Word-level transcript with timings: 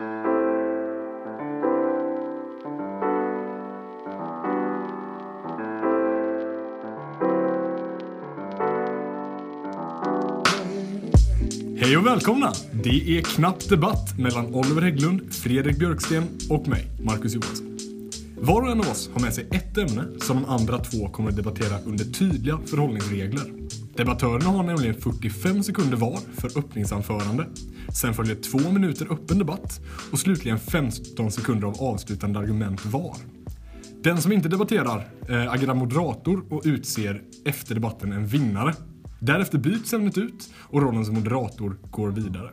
Hej 0.00 0.06
och 11.96 12.06
välkomna! 12.06 12.52
Det 12.72 13.18
är 13.18 13.22
Knapp 13.22 13.68
Debatt 13.68 14.18
mellan 14.18 14.54
Oliver 14.54 14.82
Hägglund, 14.82 15.34
Fredrik 15.34 15.78
Björksten 15.78 16.24
och 16.50 16.68
mig, 16.68 16.86
Marcus 17.00 17.34
Johansson. 17.34 17.78
Var 18.40 18.62
och 18.62 18.70
en 18.70 18.80
av 18.80 18.88
oss 18.88 19.10
har 19.12 19.20
med 19.20 19.34
sig 19.34 19.48
ett 19.50 19.78
ämne 19.78 20.04
som 20.20 20.36
de 20.36 20.44
andra 20.48 20.78
två 20.78 21.08
kommer 21.08 21.30
att 21.30 21.36
debattera 21.36 21.80
under 21.84 22.04
tydliga 22.04 22.58
förhållningsregler. 22.66 23.44
Debattörerna 23.96 24.44
har 24.44 24.62
nämligen 24.62 24.94
45 24.94 25.62
sekunder 25.62 25.96
var 25.96 26.18
för 26.34 26.58
öppningsanförande. 26.58 27.46
Sen 27.94 28.14
följer 28.14 28.34
två 28.34 28.72
minuter 28.72 29.12
öppen 29.12 29.38
debatt 29.38 29.80
och 30.12 30.18
slutligen 30.18 30.58
15 30.58 31.30
sekunder 31.30 31.66
av 31.66 31.82
avslutande 31.82 32.38
argument 32.38 32.86
var. 32.86 33.16
Den 34.02 34.22
som 34.22 34.32
inte 34.32 34.48
debatterar 34.48 35.08
eh, 35.28 35.52
agerar 35.52 35.74
moderator 35.74 36.44
och 36.50 36.62
utser 36.64 37.22
efter 37.44 37.74
debatten 37.74 38.12
en 38.12 38.26
vinnare. 38.26 38.74
Därefter 39.20 39.58
byts 39.58 39.92
ämnet 39.92 40.18
ut 40.18 40.50
och 40.56 40.82
rollen 40.82 41.04
som 41.04 41.14
moderator 41.14 41.76
går 41.90 42.10
vidare. 42.10 42.50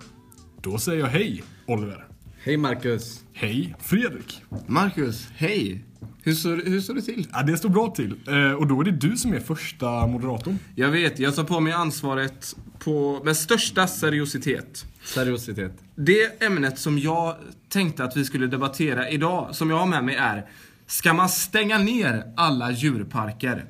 Då 0.61 0.77
säger 0.77 0.99
jag 0.99 1.07
hej, 1.07 1.43
Oliver. 1.67 2.05
Hej 2.43 2.57
Marcus. 2.57 3.23
Hej, 3.33 3.75
Fredrik. 3.79 4.41
Marcus, 4.67 5.27
hej! 5.35 5.85
Hur 6.23 6.33
står, 6.33 6.61
hur 6.65 6.81
står 6.81 6.93
det 6.93 7.01
till? 7.01 7.27
Ja, 7.33 7.43
det 7.43 7.57
står 7.57 7.69
bra 7.69 7.93
till. 7.95 8.15
Eh, 8.27 8.51
och 8.51 8.67
då 8.67 8.81
är 8.81 8.83
det 8.83 8.91
du 8.91 9.17
som 9.17 9.33
är 9.33 9.39
första 9.39 10.07
moderatorn. 10.07 10.59
Jag 10.75 10.89
vet, 10.89 11.19
jag 11.19 11.35
tar 11.35 11.43
på 11.43 11.59
mig 11.59 11.73
ansvaret 11.73 12.55
på, 12.79 13.21
med 13.25 13.37
största 13.37 13.87
seriositet. 13.87 14.85
Seriositet. 15.05 15.83
Det 15.95 16.43
ämnet 16.43 16.79
som 16.79 16.99
jag 16.99 17.35
tänkte 17.69 18.03
att 18.03 18.17
vi 18.17 18.25
skulle 18.25 18.47
debattera 18.47 19.09
idag, 19.09 19.55
som 19.55 19.69
jag 19.69 19.77
har 19.77 19.85
med 19.85 20.03
mig 20.03 20.15
är 20.15 20.45
Ska 20.87 21.13
man 21.13 21.29
stänga 21.29 21.77
ner 21.77 22.23
alla 22.37 22.71
djurparker? 22.71 23.65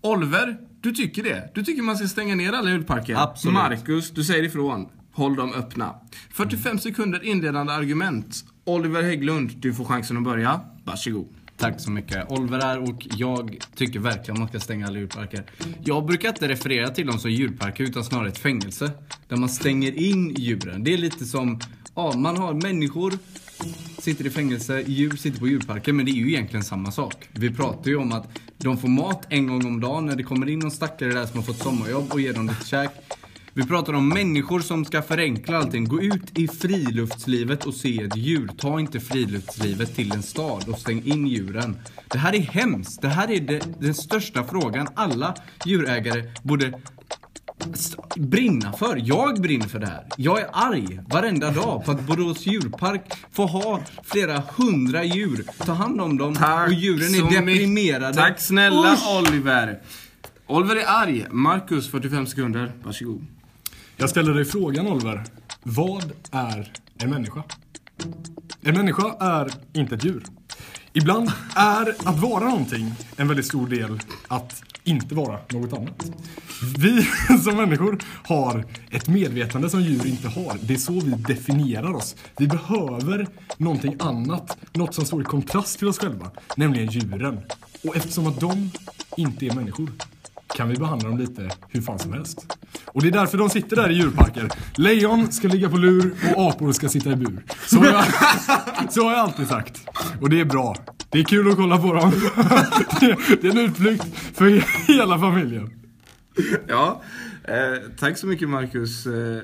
Oliver, 0.00 0.56
du 0.80 0.92
tycker 0.92 1.22
det? 1.22 1.50
Du 1.54 1.64
tycker 1.64 1.82
man 1.82 1.96
ska 1.96 2.08
stänga 2.08 2.34
ner 2.34 2.52
alla 2.52 2.70
djurparker? 2.70 3.14
Absolut. 3.14 3.54
Marcus, 3.54 4.10
du 4.10 4.24
säger 4.24 4.44
ifrån. 4.44 4.88
Håll 5.12 5.36
dem 5.36 5.52
öppna. 5.52 5.94
45 6.32 6.78
sekunder 6.78 7.24
inledande 7.24 7.72
argument. 7.72 8.44
Oliver 8.64 9.02
Hägglund, 9.02 9.50
du 9.56 9.74
får 9.74 9.84
chansen 9.84 10.16
att 10.16 10.22
börja. 10.22 10.60
Varsågod. 10.84 11.28
Tack 11.60 11.80
så 11.80 11.90
mycket. 11.90 12.30
Oliver 12.30 12.60
här 12.60 12.78
och 12.78 13.06
jag 13.16 13.58
tycker 13.74 13.98
verkligen 13.98 14.40
man 14.40 14.48
ska 14.48 14.60
stänga 14.60 14.86
alla 14.86 14.98
djurparker. 14.98 15.44
Jag 15.84 16.06
brukar 16.06 16.28
inte 16.28 16.48
referera 16.48 16.88
till 16.88 17.06
dem 17.06 17.18
som 17.18 17.30
djurparker 17.30 17.84
utan 17.84 18.04
snarare 18.04 18.28
ett 18.28 18.38
fängelse. 18.38 18.90
Där 19.28 19.36
man 19.36 19.48
stänger 19.48 19.92
in 19.92 20.34
djuren. 20.38 20.84
Det 20.84 20.94
är 20.94 20.98
lite 20.98 21.24
som, 21.24 21.60
ja 21.94 22.12
man 22.16 22.36
har 22.36 22.54
människor 22.54 23.18
sitter 23.98 24.26
i 24.26 24.30
fängelse, 24.30 24.84
djur 24.86 25.16
sitter 25.16 25.40
på 25.40 25.48
djurparker 25.48 25.92
men 25.92 26.06
det 26.06 26.12
är 26.12 26.14
ju 26.14 26.28
egentligen 26.28 26.64
samma 26.64 26.90
sak. 26.90 27.28
Vi 27.32 27.50
pratar 27.50 27.90
ju 27.90 27.96
om 27.96 28.12
att 28.12 28.38
de 28.58 28.78
får 28.78 28.88
mat 28.88 29.26
en 29.28 29.46
gång 29.46 29.66
om 29.66 29.80
dagen 29.80 30.06
när 30.06 30.16
det 30.16 30.22
kommer 30.22 30.48
in 30.48 30.58
någon 30.58 30.70
stackare 30.70 31.12
där 31.12 31.26
som 31.26 31.36
har 31.36 31.42
fått 31.42 31.58
sommarjobb 31.58 32.12
och 32.12 32.20
ger 32.20 32.32
dem 32.32 32.46
lite 32.48 32.66
käk. 32.66 32.90
Vi 33.54 33.66
pratar 33.66 33.92
om 33.92 34.08
människor 34.08 34.60
som 34.60 34.84
ska 34.84 35.02
förenkla 35.02 35.58
allting. 35.58 35.84
Gå 35.88 36.02
ut 36.02 36.38
i 36.38 36.48
friluftslivet 36.48 37.66
och 37.66 37.74
se 37.74 38.02
ett 38.02 38.16
djur. 38.16 38.50
Ta 38.58 38.80
inte 38.80 39.00
friluftslivet 39.00 39.94
till 39.94 40.12
en 40.12 40.22
stad 40.22 40.68
och 40.68 40.78
stäng 40.78 41.04
in 41.04 41.26
djuren. 41.26 41.76
Det 42.08 42.18
här 42.18 42.34
är 42.34 42.40
hemskt. 42.40 43.02
Det 43.02 43.08
här 43.08 43.30
är 43.30 43.40
det, 43.40 43.80
den 43.80 43.94
största 43.94 44.44
frågan 44.44 44.88
alla 44.94 45.34
djurägare 45.64 46.24
borde 46.42 46.80
brinna 48.16 48.72
för. 48.72 49.02
Jag 49.04 49.40
brinner 49.40 49.68
för 49.68 49.78
det 49.78 49.86
här. 49.86 50.06
Jag 50.16 50.40
är 50.40 50.48
arg 50.52 51.00
varenda 51.08 51.50
dag 51.50 51.84
på 51.84 51.90
att 51.90 52.00
Borås 52.00 52.46
djurpark 52.46 53.02
får 53.32 53.46
ha 53.46 53.80
flera 54.04 54.42
hundra 54.56 55.04
djur. 55.04 55.44
Ta 55.58 55.72
hand 55.72 56.00
om 56.00 56.18
dem 56.18 56.36
och 56.66 56.72
djuren 56.72 57.14
är 57.14 57.40
deprimerade. 57.40 58.14
Tack 58.14 58.40
snälla 58.40 58.92
Usch! 58.92 59.18
Oliver. 59.18 59.80
Oliver 60.46 60.76
är 60.76 60.84
arg. 60.86 61.26
Marcus, 61.30 61.90
45 61.90 62.26
sekunder. 62.26 62.72
Varsågod. 62.82 63.26
Jag 64.00 64.10
ställer 64.10 64.34
dig 64.34 64.44
frågan, 64.44 64.86
Oliver. 64.86 65.24
Vad 65.62 66.12
är 66.30 66.72
en 66.98 67.10
människa? 67.10 67.42
En 68.62 68.74
människa 68.74 69.14
är 69.20 69.52
inte 69.72 69.94
ett 69.94 70.04
djur. 70.04 70.22
Ibland 70.92 71.30
är 71.56 72.08
att 72.08 72.18
vara 72.18 72.44
någonting 72.44 72.92
en 73.16 73.28
väldigt 73.28 73.46
stor 73.46 73.66
del 73.68 74.00
att 74.28 74.62
inte 74.84 75.14
vara 75.14 75.38
något 75.48 75.72
annat. 75.72 76.10
Vi 76.78 77.02
som 77.44 77.56
människor 77.56 77.98
har 78.24 78.64
ett 78.90 79.08
medvetande 79.08 79.70
som 79.70 79.80
djur 79.80 80.06
inte 80.06 80.28
har. 80.28 80.58
Det 80.62 80.74
är 80.74 80.78
så 80.78 81.00
vi 81.00 81.10
definierar 81.10 81.94
oss. 81.94 82.16
Vi 82.36 82.46
behöver 82.46 83.26
någonting 83.56 83.96
annat, 83.98 84.58
något 84.72 84.94
som 84.94 85.04
står 85.04 85.20
i 85.20 85.24
kontrast 85.24 85.78
till 85.78 85.88
oss 85.88 85.98
själva, 85.98 86.30
nämligen 86.56 86.90
djuren. 86.90 87.40
Och 87.84 87.96
eftersom 87.96 88.26
att 88.26 88.40
de 88.40 88.70
inte 89.16 89.46
är 89.46 89.54
människor 89.54 89.90
kan 90.56 90.68
vi 90.68 90.76
behandla 90.76 91.08
dem 91.08 91.18
lite 91.18 91.50
hur 91.68 91.80
fan 91.80 91.98
som 91.98 92.12
helst. 92.12 92.58
Och 92.86 93.02
det 93.02 93.08
är 93.08 93.12
därför 93.12 93.38
de 93.38 93.50
sitter 93.50 93.76
där 93.76 93.90
i 93.90 93.94
djurparker. 93.94 94.50
Lejon 94.74 95.32
ska 95.32 95.48
ligga 95.48 95.70
på 95.70 95.76
lur 95.76 96.14
och 96.36 96.50
apor 96.50 96.72
ska 96.72 96.88
sitta 96.88 97.10
i 97.10 97.16
bur. 97.16 97.44
Så 97.66 97.78
har 97.78 97.86
jag, 97.86 98.04
så 98.92 99.04
har 99.04 99.10
jag 99.10 99.20
alltid 99.20 99.48
sagt. 99.48 99.88
Och 100.20 100.30
det 100.30 100.40
är 100.40 100.44
bra. 100.44 100.76
Det 101.10 101.18
är 101.18 101.24
kul 101.24 101.50
att 101.50 101.56
kolla 101.56 101.78
på 101.78 101.92
dem. 101.92 102.10
Det, 103.00 103.16
det 103.42 103.48
är 103.48 103.50
en 103.50 103.58
utflykt 103.58 104.04
för 104.34 104.64
hela 104.92 105.18
familjen. 105.18 105.70
Ja, 106.68 107.02
eh, 107.44 107.54
tack 107.98 108.18
så 108.18 108.26
mycket 108.26 108.48
Marcus. 108.48 109.06
Eh, 109.06 109.42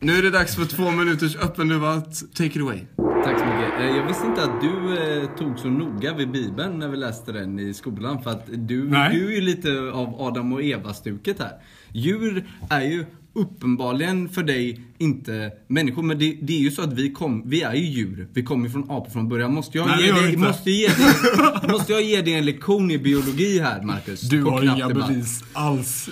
nu 0.00 0.18
är 0.18 0.22
det 0.22 0.30
dags 0.30 0.56
för 0.56 0.64
två 0.64 0.90
minuters 0.90 1.36
öppen 1.36 1.68
debatt. 1.68 2.22
Take 2.34 2.46
it 2.46 2.60
away. 2.62 2.80
Tack 3.24 3.38
så 3.38 3.44
mycket. 3.44 3.80
Eh, 3.80 3.96
Jag 3.96 4.06
visste 4.06 4.26
inte 4.26 4.42
att 4.44 4.60
du 4.60 4.98
eh, 5.22 5.28
tog 5.38 5.58
så 5.58 5.68
noga 5.68 6.14
vid 6.14 6.30
Bibeln 6.30 6.78
när 6.78 6.88
vi 6.88 6.96
läste 6.96 7.32
den 7.32 7.58
i 7.58 7.74
skolan. 7.74 8.22
För 8.22 8.30
att 8.30 8.46
du, 8.52 8.88
Nej. 8.90 9.14
du 9.16 9.26
är 9.26 9.34
ju 9.34 9.40
lite 9.40 9.90
av 9.92 10.14
Adam 10.22 10.52
och 10.52 10.62
Eva-stuket 10.62 11.38
här. 11.38 11.52
Djur 11.92 12.44
är 12.70 12.80
ju 12.82 13.04
uppenbarligen 13.32 14.28
för 14.28 14.42
dig 14.42 14.80
inte 14.98 15.52
människor. 15.68 16.02
Men 16.02 16.18
det, 16.18 16.38
det 16.42 16.52
är 16.52 16.60
ju 16.60 16.70
så 16.70 16.82
att 16.82 16.92
vi, 16.92 17.12
kom, 17.12 17.42
vi 17.50 17.62
är 17.62 17.74
ju 17.74 17.84
djur. 17.86 18.28
Vi 18.32 18.42
kommer 18.42 18.68
från 18.68 18.90
apor 18.90 19.10
från 19.10 19.28
början. 19.28 19.54
Måste 19.54 19.78
jag, 19.78 19.86
Nej, 19.86 20.06
ge, 20.06 20.12
dig, 20.12 20.36
måste, 20.36 20.70
ge 20.70 20.86
dig, 20.88 21.06
måste 21.70 21.92
jag 21.92 22.02
ge 22.02 22.22
dig 22.22 22.34
en 22.34 22.44
lektion 22.44 22.90
i 22.90 22.98
biologi 22.98 23.58
här, 23.58 23.82
Marcus? 23.82 24.20
Du 24.20 24.42
har 24.42 24.62
inga 24.62 24.88
debatt. 24.88 25.08
bevis 25.08 25.44
alls. 25.52 26.08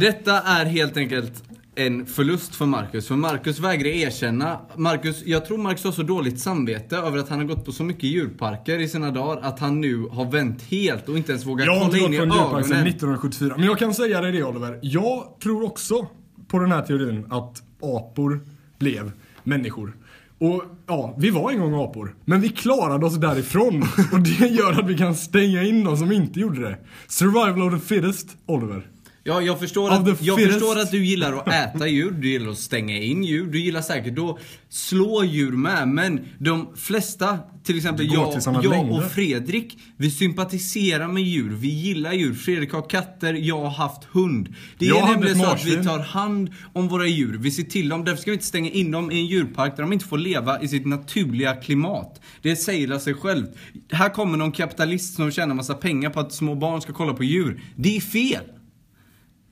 Detta 0.00 0.40
är 0.40 0.64
helt 0.64 0.96
enkelt 0.96 1.42
en 1.76 2.06
förlust 2.06 2.54
för 2.54 2.66
Marcus. 2.66 3.08
För 3.08 3.16
Marcus 3.16 3.58
vägrar 3.58 3.88
erkänna. 3.88 4.60
Marcus, 4.76 5.22
jag 5.26 5.46
tror 5.46 5.58
Marcus 5.58 5.84
har 5.84 5.92
så 5.92 6.02
dåligt 6.02 6.40
samvete 6.40 6.96
över 6.96 7.18
att 7.18 7.28
han 7.28 7.38
har 7.38 7.46
gått 7.46 7.64
på 7.64 7.72
så 7.72 7.84
mycket 7.84 8.04
djurparker 8.04 8.78
i 8.78 8.88
sina 8.88 9.10
dagar 9.10 9.42
att 9.42 9.58
han 9.58 9.80
nu 9.80 10.08
har 10.10 10.30
vänt 10.30 10.62
helt 10.62 11.08
och 11.08 11.16
inte 11.16 11.32
ens 11.32 11.46
vågar 11.46 11.66
Jag 11.66 11.76
har 11.76 11.84
inte 11.84 11.98
kolla 11.98 12.08
gått 12.08 12.14
in 12.14 12.14
i 12.14 12.18
på 12.18 12.22
en 12.22 12.30
djurpark 12.30 12.66
sedan 12.66 12.76
ögonen. 12.76 12.88
1974. 12.88 13.54
Men 13.56 13.66
jag 13.66 13.78
kan 13.78 13.94
säga 13.94 14.20
dig 14.20 14.32
det 14.32 14.42
Oliver. 14.42 14.78
Jag 14.82 15.36
tror 15.42 15.64
också 15.64 16.06
på 16.48 16.58
den 16.58 16.72
här 16.72 16.82
teorin 16.82 17.26
att 17.30 17.62
apor 17.80 18.40
blev 18.78 19.12
människor. 19.42 19.96
Och 20.38 20.64
ja, 20.86 21.14
vi 21.18 21.30
var 21.30 21.50
en 21.50 21.60
gång 21.60 21.74
apor. 21.84 22.14
Men 22.24 22.40
vi 22.40 22.48
klarade 22.48 23.06
oss 23.06 23.16
därifrån. 23.16 23.82
Och 24.12 24.20
det 24.20 24.46
gör 24.46 24.72
att 24.72 24.88
vi 24.88 24.98
kan 24.98 25.14
stänga 25.14 25.62
in 25.62 25.84
de 25.84 25.96
som 25.96 26.12
inte 26.12 26.40
gjorde 26.40 26.60
det. 26.60 26.78
Survival 27.08 27.62
of 27.62 27.80
the 27.80 27.94
fittest, 27.94 28.36
Oliver. 28.46 28.86
Ja, 29.26 29.40
jag 29.40 29.60
förstår, 29.60 29.90
Of 29.90 29.92
att, 29.92 30.04
the 30.18 30.24
jag 30.24 30.38
fittest. 30.38 30.58
förstår 30.58 30.78
att 30.80 30.90
du 30.90 31.04
gillar 31.04 31.32
att 31.32 31.48
äta 31.48 31.88
djur, 31.88 32.10
du 32.10 32.28
gillar 32.30 32.50
att 32.50 32.58
stänga 32.58 32.98
in 32.98 33.24
djur, 33.24 33.46
du 33.46 33.60
gillar 33.60 33.82
säkert 33.82 34.18
att 34.18 34.38
slå 34.68 35.24
djur 35.24 35.52
med. 35.52 35.88
Men 35.88 36.20
de 36.38 36.68
flesta, 36.76 37.38
till 37.64 37.76
exempel 37.76 38.06
går 38.06 38.16
jag, 38.16 38.32
till 38.32 38.42
såna 38.42 38.62
jag 38.62 38.70
längder. 38.70 38.96
och 38.96 39.12
Fredrik, 39.12 39.78
vi 39.96 40.10
sympatiserar 40.10 41.08
med 41.08 41.22
djur, 41.22 41.50
vi 41.54 41.68
gillar 41.68 42.12
djur. 42.12 42.34
Fredrik 42.34 42.72
har 42.72 42.90
katter, 42.90 43.34
jag 43.34 43.60
har 43.60 43.70
haft 43.70 44.04
hund. 44.04 44.54
Det 44.78 44.86
Jag 44.86 44.96
är 44.96 45.00
hade 45.00 45.12
nämligen 45.12 45.36
ett 45.36 45.42
så 45.46 45.50
att 45.52 45.64
vi 45.64 45.76
marsvin. 45.76 45.86
tar 45.86 45.98
hand 45.98 46.50
om 46.72 46.88
våra 46.88 47.06
djur, 47.06 47.38
vi 47.40 47.50
ser 47.50 47.62
till 47.62 47.88
dem. 47.88 48.04
Därför 48.04 48.22
ska 48.22 48.30
vi 48.30 48.34
inte 48.34 48.46
stänga 48.46 48.70
in 48.70 48.90
dem 48.90 49.10
i 49.10 49.14
en 49.18 49.26
djurpark 49.26 49.76
där 49.76 49.82
de 49.82 49.92
inte 49.92 50.04
får 50.04 50.18
leva 50.18 50.62
i 50.62 50.68
sitt 50.68 50.86
naturliga 50.86 51.54
klimat. 51.54 52.20
Det 52.42 52.56
säger 52.56 52.98
sig 52.98 53.14
självt. 53.14 53.50
Här 53.92 54.08
kommer 54.08 54.38
någon 54.38 54.52
kapitalist 54.52 55.14
som 55.14 55.30
tjänar 55.30 55.54
massa 55.54 55.74
pengar 55.74 56.10
på 56.10 56.20
att 56.20 56.32
små 56.32 56.54
barn 56.54 56.80
ska 56.80 56.92
kolla 56.92 57.14
på 57.14 57.24
djur. 57.24 57.62
Det 57.76 57.96
är 57.96 58.00
fel! 58.00 58.44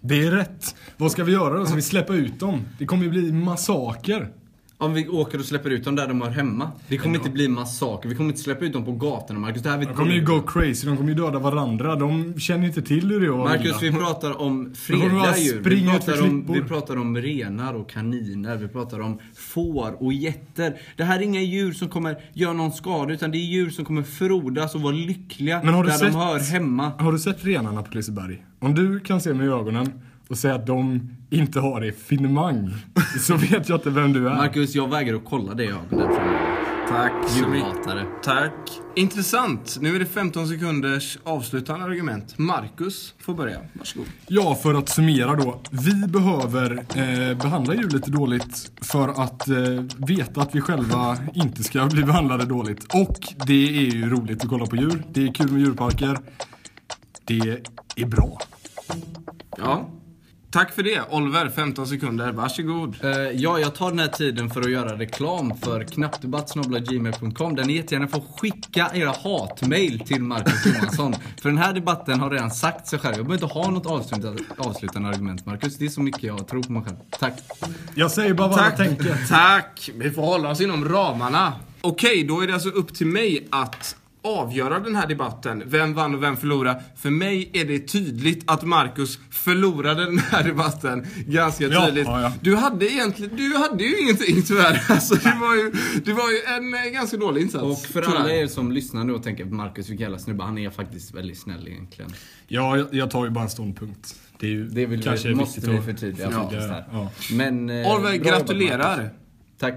Det 0.04 0.26
är 0.26 0.30
rätt. 0.30 0.74
Vad 0.96 1.12
ska 1.12 1.24
vi 1.24 1.32
göra 1.32 1.58
då? 1.58 1.66
Ska 1.66 1.74
vi 1.74 1.82
släppa 1.82 2.14
ut 2.14 2.40
dem? 2.40 2.60
Det 2.78 2.86
kommer 2.86 3.04
ju 3.04 3.10
bli 3.10 3.32
massaker. 3.32 4.28
Om 4.82 4.94
vi 4.94 5.08
åker 5.08 5.38
och 5.38 5.44
släpper 5.44 5.70
ut 5.70 5.84
dem 5.84 5.96
där 5.96 6.08
de 6.08 6.20
hör 6.22 6.30
hemma. 6.30 6.70
Det 6.88 6.98
kommer 6.98 7.16
inte 7.18 7.30
bli 7.30 7.48
massaker. 7.48 8.08
Vi 8.08 8.14
kommer 8.14 8.30
inte 8.30 8.42
släppa 8.42 8.64
ut 8.64 8.72
dem 8.72 8.84
på 8.84 8.92
gatorna, 8.92 9.40
Marcus. 9.40 9.62
Det 9.62 9.70
här 9.70 9.78
vet 9.78 9.88
De 9.88 9.94
kommer 9.94 10.12
ju 10.12 10.24
go 10.24 10.42
crazy. 10.46 10.86
De 10.86 10.96
kommer 10.96 11.08
ju 11.10 11.14
döda 11.14 11.38
varandra. 11.38 11.96
De 11.96 12.40
känner 12.40 12.66
inte 12.66 12.82
till 12.82 13.10
hur 13.10 13.20
det 13.20 13.26
är 13.26 13.30
att 13.30 13.36
Marcus, 13.38 13.82
vi 13.82 13.92
pratar 13.92 14.40
om 14.40 14.74
fredliga 14.74 15.38
djur. 15.38 15.62
Vi 15.64 15.86
pratar, 15.86 16.22
om, 16.22 16.52
vi 16.52 16.60
pratar 16.62 16.96
om 16.96 17.16
renar 17.16 17.74
och 17.74 17.90
kaniner. 17.90 18.56
Vi 18.56 18.68
pratar 18.68 19.00
om 19.00 19.18
får 19.36 20.02
och 20.02 20.12
getter. 20.12 20.76
Det 20.96 21.04
här 21.04 21.18
är 21.18 21.22
inga 21.22 21.40
djur 21.40 21.72
som 21.72 21.88
kommer 21.88 22.16
göra 22.32 22.52
någon 22.52 22.72
skada, 22.72 23.12
utan 23.12 23.30
det 23.30 23.38
är 23.38 23.46
djur 23.46 23.70
som 23.70 23.84
kommer 23.84 24.02
frodas 24.02 24.74
och 24.74 24.80
vara 24.80 24.94
lyckliga 24.94 25.60
där 25.62 25.90
sett- 25.90 26.12
de 26.12 26.18
hör 26.18 26.38
hemma. 26.38 26.92
Har 26.98 27.12
du 27.12 27.18
sett 27.18 27.44
renarna 27.44 27.82
på 27.82 27.94
Liseberg? 27.94 28.44
Om 28.60 28.74
du 28.74 29.00
kan 29.00 29.20
se 29.20 29.34
med 29.34 29.48
ögonen 29.48 29.92
och 30.28 30.38
säga 30.38 30.54
att 30.54 30.66
de 30.66 31.10
inte 31.32 31.60
har 31.60 31.80
det 31.80 31.92
finemang 31.92 32.74
så 33.20 33.36
vet 33.36 33.68
jag 33.68 33.78
inte 33.78 33.90
vem 33.90 34.12
du 34.12 34.28
är. 34.28 34.34
Marcus, 34.34 34.74
jag 34.74 34.90
vägrar 34.90 35.16
att 35.16 35.24
kolla 35.24 35.54
det 35.54 35.64
ögonen 35.64 35.86
där 35.90 36.14
framme. 36.14 36.52
Tack 36.88 37.28
så 37.28 37.48
mycket. 37.48 38.22
Tack. 38.22 38.80
Intressant. 38.94 39.78
Nu 39.80 39.94
är 39.96 39.98
det 39.98 40.06
15 40.06 40.48
sekunders 40.48 41.18
avslutande 41.24 41.84
argument. 41.84 42.38
Marcus 42.38 43.14
får 43.18 43.34
börja. 43.34 43.58
Varsågod. 43.72 44.06
Ja, 44.26 44.54
för 44.54 44.74
att 44.74 44.88
summera 44.88 45.34
då. 45.34 45.60
Vi 45.70 46.06
behöver 46.06 46.72
eh, 46.72 47.38
behandla 47.38 47.74
djur 47.74 47.90
lite 47.90 48.10
dåligt 48.10 48.72
för 48.80 49.08
att 49.08 49.48
eh, 49.48 49.56
veta 49.96 50.40
att 50.40 50.54
vi 50.54 50.60
själva 50.60 51.16
inte 51.34 51.62
ska 51.62 51.86
bli 51.86 52.02
behandlade 52.02 52.44
dåligt. 52.44 52.94
Och 52.94 53.18
det 53.46 53.78
är 53.78 53.94
ju 53.94 54.10
roligt 54.10 54.44
att 54.44 54.50
kolla 54.50 54.66
på 54.66 54.76
djur. 54.76 55.02
Det 55.12 55.28
är 55.28 55.34
kul 55.34 55.52
med 55.52 55.60
djurparker. 55.60 56.18
Det 57.24 57.60
är 57.96 58.06
bra. 58.06 58.38
Ja. 59.56 59.88
Tack 60.52 60.72
för 60.72 60.82
det. 60.82 61.02
Oliver, 61.10 61.48
15 61.48 61.86
sekunder. 61.86 62.32
Varsågod. 62.32 63.04
Eh, 63.04 63.10
ja, 63.10 63.58
jag 63.58 63.74
tar 63.74 63.90
den 63.90 63.98
här 63.98 64.08
tiden 64.08 64.50
för 64.50 64.60
att 64.60 64.70
göra 64.70 64.98
reklam 64.98 65.56
för 65.56 65.84
knappdebatt.gmail.com 65.84 67.56
där 67.56 67.64
ni 67.64 67.72
jättegärna 67.72 68.08
får 68.08 68.22
skicka 68.38 68.90
era 68.94 69.14
hatmail 69.24 70.00
till 70.00 70.22
Marcus 70.22 70.66
Johansson. 70.66 71.14
för 71.42 71.48
den 71.48 71.58
här 71.58 71.72
debatten 71.72 72.20
har 72.20 72.30
redan 72.30 72.50
sagt 72.50 72.86
sig 72.86 72.98
själv. 72.98 73.16
Jag 73.16 73.26
behöver 73.26 73.44
inte 73.44 73.58
ha 73.58 73.70
något 73.70 73.86
avslutande, 73.86 74.42
avslutande 74.58 75.08
argument, 75.08 75.46
Marcus. 75.46 75.78
Det 75.78 75.84
är 75.84 75.88
så 75.88 76.00
mycket 76.00 76.22
jag 76.22 76.48
tror 76.48 76.62
på 76.62 76.72
mig 76.72 76.82
själv. 76.82 76.96
Tack. 77.10 77.34
Jag 77.94 78.10
säger 78.10 78.34
bara 78.34 78.48
vad 78.48 78.64
jag 78.64 78.76
tänker. 78.76 79.28
Tack! 79.28 79.90
Vi 79.94 80.10
får 80.10 80.22
hålla 80.22 80.50
oss 80.50 80.60
inom 80.60 80.88
ramarna. 80.88 81.52
Okej, 81.80 82.24
då 82.24 82.40
är 82.40 82.46
det 82.46 82.54
alltså 82.54 82.68
upp 82.68 82.94
till 82.94 83.06
mig 83.06 83.48
att 83.50 83.96
avgöra 84.24 84.80
den 84.80 84.94
här 84.96 85.06
debatten. 85.06 85.62
Vem 85.66 85.94
vann 85.94 86.14
och 86.14 86.22
vem 86.22 86.36
förlorade? 86.36 86.82
För 86.96 87.10
mig 87.10 87.50
är 87.52 87.64
det 87.64 87.78
tydligt 87.78 88.50
att 88.50 88.62
Marcus 88.62 89.18
förlorade 89.30 90.04
den 90.04 90.18
här 90.18 90.44
debatten. 90.44 91.06
Ganska 91.26 91.66
Ja, 91.68 91.86
tydligt. 91.86 92.06
ja, 92.06 92.20
ja. 92.22 92.32
Du 92.40 92.56
hade 92.56 92.92
egentligen, 92.92 93.36
du 93.36 93.56
hade 93.56 93.84
ju 93.84 93.98
ingenting 94.00 94.42
tyvärr. 94.42 94.82
Alltså, 94.92 95.14
det, 95.14 95.36
var 95.40 95.54
ju, 95.54 95.72
det 96.04 96.12
var 96.12 96.30
ju 96.30 96.38
en 96.56 96.74
eh, 96.74 96.90
ganska 96.92 97.16
dålig 97.16 97.42
insats. 97.42 97.64
Och 97.64 97.78
för 97.92 98.02
tyvärr. 98.02 98.16
alla 98.16 98.32
er 98.32 98.46
som 98.46 98.72
lyssnar 98.72 99.04
nu 99.04 99.12
och 99.12 99.22
tänker 99.22 99.44
Marcus 99.44 99.88
vilken 99.90 100.04
jävla 100.04 100.18
snubbe, 100.18 100.44
han 100.44 100.58
är 100.58 100.70
faktiskt 100.70 101.14
väldigt 101.14 101.38
snäll 101.38 101.68
egentligen. 101.68 102.10
Ja, 102.48 102.76
jag, 102.76 102.86
jag 102.94 103.10
tar 103.10 103.24
ju 103.24 103.30
bara 103.30 103.44
en 103.44 103.50
ståndpunkt. 103.50 104.14
Det 104.40 104.46
är 104.46 104.50
ju 104.50 104.68
Det 104.68 104.86
vill 104.86 105.02
kanske 105.02 105.28
vi, 105.28 105.34
måste 105.34 105.70
vi 105.70 105.80
förtydliga 105.80 106.30
Ja, 106.30 106.40
faktiskt 106.42 106.62
här. 106.68 106.84
ja. 106.92 107.10
Men... 107.32 107.70
eh, 107.70 107.76
Oliver, 107.94 108.12
jobbat, 108.14 108.28
gratulerar. 108.32 109.10
Tack. 109.58 109.74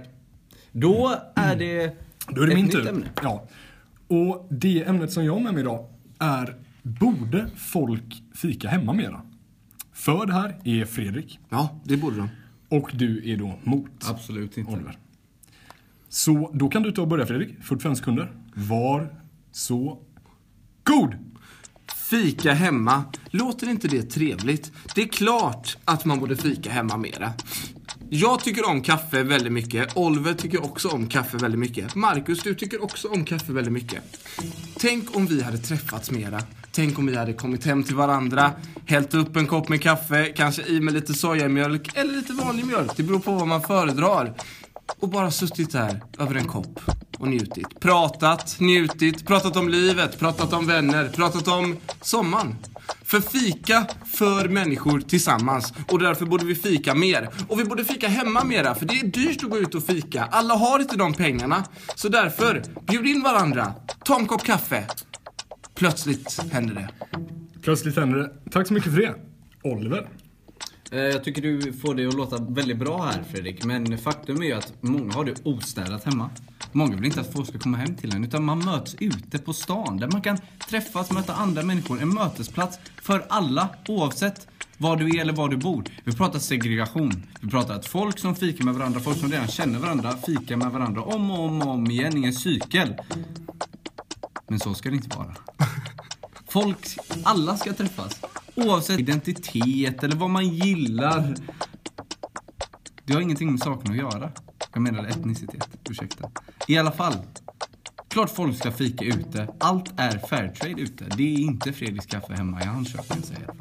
Då 0.71 1.15
är 1.35 1.55
det 1.55 1.91
Då 2.29 2.41
är 2.41 2.47
det 2.47 2.55
min 2.55 2.69
tur. 2.69 2.87
ämne. 2.87 3.05
Ja. 3.23 3.47
Och 4.07 4.47
det 4.51 4.83
ämnet 4.83 5.11
som 5.11 5.25
jag 5.25 5.33
har 5.33 5.39
med 5.39 5.53
mig 5.53 5.61
idag 5.61 5.85
är 6.19 6.55
Borde 6.81 7.49
folk 7.55 8.23
fika 8.33 8.69
hemma 8.69 8.93
mera? 8.93 9.21
För 9.93 10.25
det 10.25 10.33
här 10.33 10.55
är 10.63 10.85
Fredrik 10.85 11.39
Ja, 11.49 11.79
det 11.83 11.97
borde 11.97 12.17
de. 12.17 12.29
och 12.69 12.89
du 12.93 13.31
är 13.31 13.37
då 13.37 13.59
mot 13.63 14.09
Absolut 14.09 14.57
inte. 14.57 14.71
Oliver. 14.71 14.97
Så 16.09 16.51
då 16.53 16.69
kan 16.69 16.83
du 16.83 16.91
ta 16.91 17.01
och 17.01 17.07
börja 17.07 17.25
Fredrik, 17.25 17.63
45 17.63 17.95
sekunder. 17.95 18.31
Var 18.53 19.15
så 19.51 19.99
god! 20.83 21.15
Fika 22.09 22.53
hemma, 22.53 23.03
låter 23.29 23.69
inte 23.69 23.87
det 23.87 24.03
trevligt? 24.03 24.71
Det 24.95 25.01
är 25.01 25.07
klart 25.07 25.77
att 25.85 26.05
man 26.05 26.19
borde 26.19 26.35
fika 26.35 26.71
hemma 26.71 26.97
mera. 26.97 27.33
Jag 28.09 28.39
tycker 28.39 28.69
om 28.69 28.81
kaffe 28.81 29.23
väldigt 29.23 29.53
mycket. 29.53 29.97
Oliver 29.97 30.33
tycker 30.33 30.65
också 30.65 30.89
om 30.89 31.07
kaffe 31.07 31.37
väldigt 31.37 31.59
mycket. 31.59 31.95
Marcus, 31.95 32.43
du 32.43 32.55
tycker 32.55 32.83
också 32.83 33.07
om 33.07 33.25
kaffe 33.25 33.51
väldigt 33.51 33.73
mycket. 33.73 34.03
Tänk 34.77 35.15
om 35.15 35.25
vi 35.25 35.41
hade 35.41 35.57
träffats 35.57 36.11
mera. 36.11 36.41
Tänk 36.71 36.99
om 36.99 37.05
vi 37.05 37.15
hade 37.15 37.33
kommit 37.33 37.65
hem 37.65 37.83
till 37.83 37.95
varandra, 37.95 38.51
hällt 38.85 39.13
upp 39.13 39.35
en 39.35 39.47
kopp 39.47 39.69
med 39.69 39.81
kaffe, 39.81 40.33
kanske 40.35 40.61
i 40.61 40.79
med 40.81 40.93
lite 40.93 41.13
sojamjölk 41.13 41.97
eller 41.97 42.13
lite 42.13 42.33
vanlig 42.33 42.65
mjölk. 42.65 42.91
Det 42.97 43.03
beror 43.03 43.19
på 43.19 43.31
vad 43.31 43.47
man 43.47 43.61
föredrar. 43.61 44.33
Och 44.99 45.09
bara 45.09 45.31
suttit 45.31 45.71
där 45.71 46.01
över 46.19 46.35
en 46.35 46.47
kopp 46.47 46.79
och 47.17 47.27
njutit. 47.27 47.79
Pratat, 47.79 48.55
njutit, 48.59 49.27
pratat 49.27 49.55
om 49.55 49.69
livet, 49.69 50.19
pratat 50.19 50.53
om 50.53 50.67
vänner, 50.67 51.09
pratat 51.09 51.47
om 51.47 51.77
sommaren. 52.01 52.55
För 53.03 53.19
fika 53.21 53.87
för 54.05 54.49
människor 54.49 54.99
tillsammans 54.99 55.73
och 55.87 55.99
därför 55.99 56.25
borde 56.25 56.45
vi 56.45 56.55
fika 56.55 56.95
mer. 56.95 57.29
Och 57.47 57.59
vi 57.59 57.63
borde 57.63 57.85
fika 57.85 58.07
hemma 58.07 58.43
mera 58.43 58.75
för 58.75 58.85
det 58.85 58.93
är 58.99 59.07
dyrt 59.07 59.43
att 59.43 59.49
gå 59.49 59.57
ut 59.57 59.75
och 59.75 59.83
fika. 59.83 60.23
Alla 60.31 60.53
har 60.53 60.79
inte 60.79 60.97
de 60.97 61.13
pengarna. 61.13 61.63
Så 61.95 62.09
därför, 62.09 62.63
bjud 62.87 63.05
in 63.07 63.21
varandra, 63.21 63.73
ta 64.05 64.19
en 64.19 64.25
kopp 64.27 64.43
kaffe. 64.43 64.87
Plötsligt 65.75 66.39
händer 66.51 66.75
det. 66.75 66.89
Plötsligt 67.61 67.95
händer 67.95 68.17
det. 68.19 68.51
Tack 68.51 68.67
så 68.67 68.73
mycket 68.73 68.91
för 68.93 69.01
det. 69.01 69.15
Oliver. 69.63 70.07
Eh, 70.91 70.99
Jag 70.99 71.23
tycker 71.23 71.41
du 71.41 71.73
får 71.73 71.95
det 71.95 72.07
att 72.07 72.13
låta 72.13 72.37
väldigt 72.49 72.77
bra 72.77 73.03
här 73.03 73.23
Fredrik, 73.31 73.63
men 73.65 73.97
faktum 73.97 74.41
är 74.41 74.45
ju 74.45 74.53
att 74.53 74.73
många 74.81 75.13
har 75.13 75.25
det 75.25 75.45
ostädat 75.45 76.03
hemma. 76.03 76.29
Många 76.75 76.95
vill 76.95 77.05
inte 77.05 77.21
att 77.21 77.33
folk 77.33 77.47
ska 77.47 77.59
komma 77.59 77.77
hem 77.77 77.95
till 77.95 78.15
en, 78.15 78.23
utan 78.23 78.43
man 78.43 78.65
möts 78.65 78.95
ute 78.99 79.37
på 79.37 79.53
stan 79.53 79.97
där 79.97 80.11
man 80.11 80.21
kan 80.21 80.37
träffas, 80.69 81.11
möta 81.11 81.33
andra 81.33 81.63
människor. 81.63 82.01
En 82.01 82.13
mötesplats 82.13 82.79
för 83.01 83.25
alla, 83.29 83.69
oavsett 83.87 84.47
var 84.77 84.97
du 84.97 85.09
är 85.09 85.21
eller 85.21 85.33
var 85.33 85.49
du 85.49 85.57
bor. 85.57 85.83
Vi 86.03 86.15
pratar 86.15 86.39
segregation. 86.39 87.23
Vi 87.41 87.49
pratar 87.49 87.75
att 87.75 87.85
folk 87.85 88.19
som 88.19 88.35
fikar 88.35 88.65
med 88.65 88.73
varandra, 88.73 88.99
folk 88.99 89.17
som 89.17 89.31
redan 89.31 89.47
känner 89.47 89.79
varandra, 89.79 90.17
fikar 90.25 90.55
med 90.55 90.71
varandra 90.71 91.01
om 91.01 91.31
och 91.31 91.39
om 91.39 91.61
och 91.61 91.67
om 91.67 91.91
igen 91.91 92.23
i 92.23 92.27
en 92.27 92.33
cykel. 92.33 92.95
Men 94.47 94.59
så 94.59 94.73
ska 94.73 94.89
det 94.89 94.95
inte 94.95 95.17
vara. 95.17 95.35
Folk, 96.47 96.97
alla 97.23 97.57
ska 97.57 97.73
träffas. 97.73 98.21
Oavsett 98.55 98.99
identitet 98.99 100.03
eller 100.03 100.15
vad 100.15 100.29
man 100.29 100.47
gillar. 100.47 101.35
Det 103.05 103.13
har 103.13 103.21
ingenting 103.21 103.51
med 103.51 103.59
saken 103.59 103.91
att 103.91 103.97
göra. 103.97 104.31
Jag 104.73 104.81
menar 104.81 105.03
etnicitet, 105.03 105.69
ursäkta. 105.89 106.29
I 106.67 106.77
alla 106.77 106.91
fall. 106.91 107.13
Klart 108.07 108.29
folk 108.29 108.57
ska 108.57 108.71
fika 108.71 109.05
ute. 109.05 109.47
Allt 109.59 109.93
är 109.97 110.17
fairtrade 110.17 110.81
ute. 110.81 111.05
Det 111.17 111.23
är 111.35 111.39
inte 111.39 111.73
Fredriks 111.73 112.05
kaffe 112.05 112.33
hemma 112.33 112.61
i 112.61 112.65
Handköping, 112.65 113.23
säger 113.23 113.41
jag. 113.45 113.55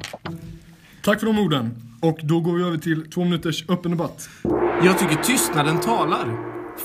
Tack 1.03 1.19
för 1.19 1.27
de 1.27 1.39
orden. 1.39 1.75
Och 2.01 2.19
då 2.23 2.39
går 2.39 2.53
vi 2.53 2.63
över 2.63 2.77
till 2.77 3.11
två 3.11 3.23
minuters 3.23 3.69
öppen 3.69 3.91
debatt. 3.91 4.29
Jag 4.83 4.99
tycker 4.99 5.15
tystnaden 5.15 5.79
talar. 5.79 6.37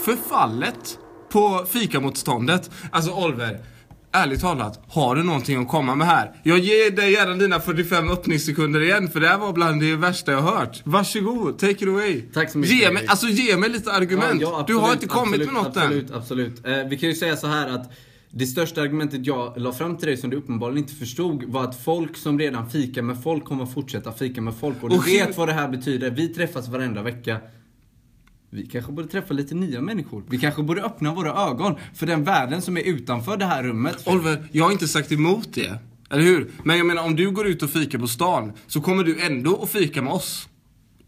Förfallet 0.05 0.99
på 1.33 1.67
fikamotståndet. 1.69 2.71
Alltså 2.91 3.13
Oliver, 3.13 3.61
ärligt 4.13 4.41
talat, 4.41 4.81
har 4.89 5.17
du 5.17 5.23
någonting 5.23 5.63
att 5.63 5.69
komma 5.69 5.95
med 5.95 6.07
här? 6.07 6.33
Jag 6.43 6.59
ger 6.59 6.91
dig 6.91 7.13
gärna 7.13 7.35
dina 7.35 7.61
45 7.61 8.11
öppningssekunder 8.11 8.81
igen, 8.83 9.09
för 9.11 9.21
det 9.21 9.29
här 9.29 9.39
var 9.39 9.53
bland 9.53 9.81
det 9.81 9.97
värsta 9.97 10.33
jag 10.33 10.43
hört. 10.43 10.83
Varsågod, 10.85 11.59
take 11.59 11.73
it 11.73 11.89
away. 11.89 12.23
Tack 12.35 12.51
så 12.51 12.59
mycket, 12.59 12.77
Ge 12.77 12.91
mig, 12.91 13.07
alltså 13.07 13.27
ge 13.27 13.57
mig 13.57 13.71
lite 13.71 13.93
argument. 13.93 14.41
Ja, 14.43 14.49
ja, 14.53 14.65
du 14.67 14.75
har 14.75 14.83
absolut, 14.83 15.03
inte 15.03 15.15
kommit 15.15 15.41
absolut, 15.41 15.53
med 15.53 15.63
något 15.63 15.77
än. 15.77 15.83
Absolut, 15.83 16.11
absolut. 16.11 16.67
Eh, 16.67 16.89
vi 16.91 16.99
kan 16.99 17.09
ju 17.09 17.15
säga 17.15 17.37
så 17.37 17.47
här 17.47 17.69
att 17.69 17.93
det 18.33 18.47
största 18.47 18.83
argumentet 18.83 19.27
jag 19.27 19.53
la 19.57 19.73
fram 19.73 19.97
till 19.97 20.09
dig 20.09 20.17
som 20.17 20.31
du 20.31 20.37
uppenbarligen 20.37 20.79
inte 20.79 20.95
förstod 20.95 21.45
var 21.45 21.65
att 21.65 21.83
folk 21.85 22.17
som 22.17 22.39
redan 22.39 22.71
fikar 22.71 23.03
med 23.03 23.23
folk 23.23 23.45
kommer 23.45 23.67
fortsätta 23.67 24.13
fika 24.13 24.41
med 24.41 24.55
folk. 24.55 24.83
Och 24.83 24.89
du 24.89 24.97
Och 24.97 25.09
vet 25.09 25.37
vad 25.37 25.49
det 25.49 25.53
här 25.53 25.69
betyder. 25.69 26.11
Vi 26.11 26.29
träffas 26.29 26.69
varenda 26.69 27.03
vecka. 27.03 27.41
Vi 28.53 28.67
kanske 28.67 28.93
borde 28.93 29.09
träffa 29.09 29.35
lite 29.35 29.55
nya 29.55 29.81
människor. 29.81 30.25
Vi 30.29 30.39
kanske 30.39 30.63
borde 30.63 30.83
öppna 30.83 31.15
våra 31.15 31.49
ögon 31.51 31.75
för 31.95 32.07
den 32.07 32.25
världen 32.25 32.63
som 32.63 32.77
är 32.77 32.83
utanför 32.83 33.37
det 33.37 33.45
här 33.45 33.63
rummet. 33.63 34.07
Oliver, 34.07 34.49
jag 34.53 34.65
har 34.65 34.73
inte 34.73 34.89
sagt 34.89 35.13
emot 35.13 35.55
det. 35.55 35.79
Eller 36.11 36.23
hur? 36.23 36.51
Men 36.65 36.79
jag 36.79 36.87
menar 36.87 37.05
om 37.05 37.17
du 37.17 37.31
går 37.31 37.47
ut 37.47 37.63
och 37.63 37.71
fikar 37.71 37.99
på 37.99 38.07
stan 38.07 38.53
så 38.67 38.81
kommer 38.81 39.05
du 39.05 39.21
ändå 39.21 39.63
att 39.63 39.71
fika 39.71 40.03
med 40.03 40.13
oss. 40.13 40.49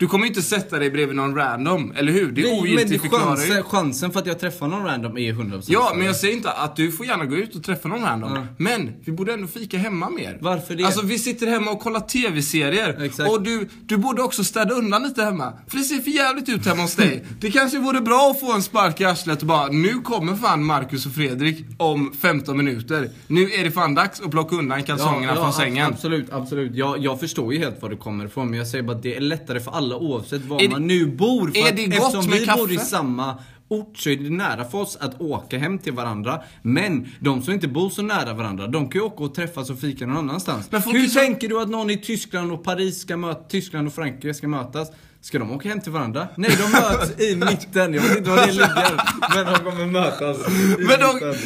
Du 0.03 0.09
kommer 0.09 0.27
inte 0.27 0.43
sätta 0.43 0.79
dig 0.79 0.91
bredvid 0.91 1.17
någon 1.17 1.35
random, 1.35 1.93
eller 1.97 2.13
hur? 2.13 2.33
Det 2.33 2.43
men 2.43 2.61
ogiltigförklarar 2.61 3.37
ju. 3.37 3.37
chansen, 3.37 3.63
chansen 3.63 4.11
för 4.13 4.21
att 4.21 4.27
jag 4.27 4.39
träffar 4.41 4.69
någon 4.69 4.85
random 4.85 5.19
är 5.19 5.33
100% 5.33 5.65
Ja, 5.69 5.93
men 5.97 6.07
jag 6.07 6.17
säger 6.17 6.35
inte 6.35 6.51
att 6.51 6.77
du 6.77 6.93
får 6.93 7.07
gärna 7.07 7.25
gå 7.25 7.37
ut 7.37 7.55
och 7.57 7.63
träffa 7.65 7.89
någon 7.89 8.03
random. 8.03 8.35
Ja. 8.35 8.47
Men 8.57 8.93
vi 9.05 9.13
borde 9.13 9.33
ändå 9.33 9.47
fika 9.47 9.79
hemma 9.79 10.11
mer. 10.11 10.39
Varför 10.41 10.75
det? 10.75 10.85
Alltså 10.85 11.07
vi 11.07 11.19
sitter 11.19 11.47
hemma 11.47 11.71
och 11.71 11.81
kollar 11.81 12.01
TV-serier. 12.01 13.03
Exakt. 13.03 13.31
Och 13.31 13.43
du, 13.43 13.69
du 13.87 13.97
borde 13.97 14.23
också 14.23 14.45
städa 14.45 14.75
undan 14.75 15.03
lite 15.03 15.23
hemma. 15.25 15.53
För 15.69 15.77
det 15.79 15.85
ser 15.85 15.97
för 15.99 16.11
jävligt 16.11 16.49
ut 16.49 16.67
hemma 16.67 16.83
hos 16.83 16.95
dig. 16.97 17.25
Det 17.41 17.51
kanske 17.51 17.79
vore 17.79 18.01
bra 18.01 18.31
att 18.31 18.41
få 18.41 18.53
en 18.53 18.63
spark 18.63 19.01
i 19.01 19.05
arslet 19.05 19.41
och 19.41 19.47
bara, 19.47 19.69
nu 19.69 19.95
kommer 19.95 20.37
fan 20.37 20.65
Marcus 20.65 21.07
och 21.07 21.13
Fredrik 21.13 21.65
om 21.77 22.13
15 22.21 22.57
minuter. 22.57 23.11
Nu 23.27 23.51
är 23.53 23.65
det 23.65 23.71
fan 23.71 23.95
dags 23.95 24.21
att 24.21 24.31
plocka 24.31 24.57
undan 24.57 24.83
kalsongerna 24.83 25.35
från 25.35 25.45
ab- 25.47 25.55
sängen. 25.55 25.87
Absolut, 25.93 26.33
absolut. 26.33 26.75
Jag, 26.75 26.99
jag 26.99 27.21
förstår 27.21 27.53
ju 27.55 27.59
helt 27.59 27.83
var 27.83 27.89
du 27.91 27.97
kommer 27.97 28.25
ifrån, 28.25 28.51
men 28.51 28.59
jag 28.59 28.69
säger 28.69 28.85
bara 28.85 28.97
att 28.97 29.03
det 29.03 29.17
är 29.17 29.21
lättare 29.21 29.61
för 29.61 29.71
alla 29.73 29.92
oavsett 29.97 30.45
var 30.45 30.57
Är 30.59 30.63
det- 30.63 30.69
man 30.69 30.87
nu 30.87 31.07
bor. 31.07 31.49
För 31.51 31.69
är 31.69 31.73
det 31.73 31.87
gott 31.87 31.95
eftersom 31.99 32.31
med 32.31 32.41
vi 32.41 32.47
kaffe? 32.47 32.59
bor 32.59 32.73
i 32.73 32.79
samma 32.79 33.39
ort 33.69 33.99
så 33.99 34.11
är 34.11 34.17
det 34.17 34.31
nära 34.31 34.65
för 34.65 34.79
oss 34.79 34.97
att 35.01 35.21
åka 35.21 35.59
hem 35.59 35.79
till 35.79 35.93
varandra. 35.93 36.41
Men 36.63 37.09
de 37.21 37.43
som 37.43 37.53
inte 37.55 37.69
bor 37.69 37.91
så 37.91 38.03
nära 38.03 38.35
varandra, 38.35 38.67
de 38.67 38.89
kan 38.91 39.01
ju 39.01 39.07
åka 39.07 39.25
och 39.25 39.35
träffas 39.35 39.71
och 39.71 39.79
fika 39.81 40.07
någon 40.07 40.17
annanstans. 40.17 40.69
Hur 40.87 41.07
så- 41.07 41.19
tänker 41.19 41.49
du 41.49 41.61
att 41.61 41.69
någon 41.69 41.91
i 41.91 41.97
Tyskland 41.99 42.53
och 42.53 42.65
Paris 42.65 43.01
ska 43.01 43.17
möta, 43.17 43.41
Tyskland 43.49 43.87
och 43.89 43.95
Frankrike 43.95 44.35
ska 44.35 44.49
mötas? 44.49 44.89
Ska 45.21 45.39
de 45.39 45.51
åka 45.51 45.69
hem 45.69 45.81
till 45.81 45.93
varandra? 45.93 46.29
Nej, 46.37 46.51
de 46.59 46.71
möts 46.73 47.21
i 47.21 47.37
mitten. 47.51 47.95
Jag 47.95 48.03
vet 48.03 48.17
inte 48.19 48.31
var 48.31 48.37
det 48.47 48.53
ligger. 48.53 49.01
Men 49.35 49.47
de 49.53 49.71
kommer 49.71 49.87
mötas 49.87 50.37
i 50.49 50.77
Men 50.79 50.99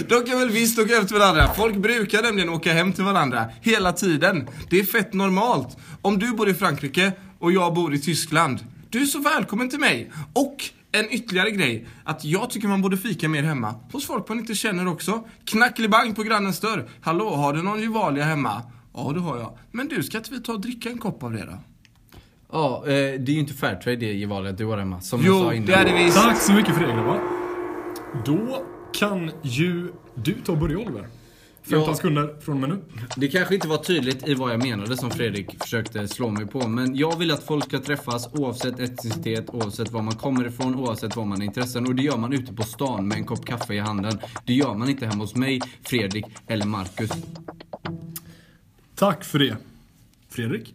de 0.09 0.31
kan 0.31 0.39
väl 0.39 0.51
visst 0.51 0.79
åka 0.79 0.95
hem 0.95 1.07
till 1.07 1.17
varandra? 1.17 1.51
Folk 1.57 1.77
brukar 1.77 2.23
nämligen 2.23 2.49
åka 2.49 2.73
hem 2.73 2.93
till 2.93 3.05
varandra 3.05 3.45
hela 3.61 3.93
tiden. 3.93 4.49
Det 4.71 4.81
är 4.81 4.85
fett 4.85 5.13
normalt. 5.13 5.77
Om 6.03 6.19
du 6.19 6.33
bor 6.33 6.49
i 6.49 6.55
Frankrike 6.55 7.13
och 7.39 7.53
jag 7.53 7.75
bor 7.75 7.95
i 7.95 7.99
Tyskland. 7.99 8.59
Du 8.91 9.03
är 9.03 9.07
så 9.07 9.19
välkommen 9.19 9.69
till 9.71 9.81
mig. 9.81 10.11
Och 10.33 10.57
en 10.93 11.11
ytterligare 11.11 11.51
grej, 11.51 11.87
att 12.05 12.25
jag 12.25 12.51
tycker 12.51 12.69
man 12.69 12.83
borde 12.83 12.97
fika 12.97 13.29
mer 13.29 13.43
hemma. 13.43 13.75
Hos 13.93 14.07
folk 14.07 14.29
man 14.29 14.39
inte 14.39 14.55
känner 14.55 14.89
också. 14.89 15.25
Knackelibang 15.45 16.15
på 16.15 16.23
grannens 16.23 16.61
dörr. 16.61 16.89
Hallå, 17.01 17.31
har 17.35 17.53
du 17.53 17.63
någon 17.63 17.81
Gevalia 17.81 18.25
hemma? 18.25 18.63
Ja, 18.95 19.13
det 19.15 19.21
har 19.21 19.37
jag. 19.39 19.59
Men 19.71 19.89
du, 19.89 20.03
ska 20.03 20.19
inte 20.19 20.31
vi 20.33 20.41
ta 20.43 20.53
och 20.53 20.61
dricka 20.61 20.89
en 20.91 20.99
kopp 20.99 21.23
av 21.23 21.33
det 21.33 21.45
då? 21.45 21.59
Ja, 22.53 22.83
eh, 22.87 22.93
det 22.93 23.29
är 23.29 23.35
ju 23.35 23.39
inte 23.41 23.55
Fairtrade 23.55 23.97
det 23.97 24.13
Gevalia 24.13 24.53
du 24.53 24.65
har 24.67 24.79
hemma. 24.79 25.01
Som 25.01 25.21
jag 25.25 25.29
Jo, 25.29 25.41
sa 25.43 25.55
innan. 25.55 25.67
det 25.67 25.75
är 25.75 25.85
det 25.85 26.05
visst. 26.05 26.17
Tack 26.17 26.41
så 26.41 26.53
mycket 26.53 26.75
för 26.75 26.81
det 26.87 26.93
grabbar. 26.93 27.21
Då 28.25 28.65
kan 28.99 29.31
ju 29.43 29.93
du 30.15 30.33
ta 30.45 30.53
och 30.53 30.59
börja 30.59 30.79
Oliver. 30.79 31.09
15 31.71 31.89
Ja. 31.89 31.95
sekunder 31.97 32.35
från 32.41 32.55
och 32.55 32.61
med 32.61 32.69
nu. 32.71 32.79
Det 33.17 33.29
kanske 33.29 33.55
inte 33.55 33.69
var 33.69 33.77
tydligt 33.79 34.29
i 34.29 34.35
vad 34.35 34.53
jag 34.53 34.63
menade 34.63 34.97
som 34.97 35.11
Fredrik 35.11 35.63
försökte 35.63 36.09
slå 36.09 36.31
mig 36.31 36.47
på. 36.47 36.69
Men 36.69 36.97
jag 36.97 37.19
vill 37.19 37.31
att 37.31 37.45
folk 37.47 37.65
ska 37.65 37.79
träffas 37.81 38.29
oavsett 38.33 38.81
etnicitet, 38.81 39.51
oavsett 39.51 39.91
var 39.93 40.03
man 40.03 40.15
kommer 40.15 40.47
ifrån, 40.47 40.75
oavsett 40.75 41.17
vad 41.17 41.27
man 41.27 41.39
har 41.39 41.45
intressen. 41.45 41.87
Och 41.87 41.95
det 41.95 42.03
gör 42.03 42.17
man 42.17 42.33
ute 42.33 42.53
på 42.53 42.63
stan 42.63 43.09
med 43.09 43.19
en 43.19 43.25
kopp 43.25 43.45
kaffe 43.47 43.75
i 43.75 43.79
handen. 43.79 44.19
Det 44.45 44.53
gör 44.55 44.75
man 44.75 44.89
inte 44.89 45.07
hemma 45.07 45.25
hos 45.25 45.35
mig, 45.35 45.61
Fredrik 45.85 46.25
eller 46.47 46.67
Marcus. 46.67 47.11
Tack 48.95 49.25
för 49.25 49.39
det. 49.39 49.57
Fredrik? 50.31 50.75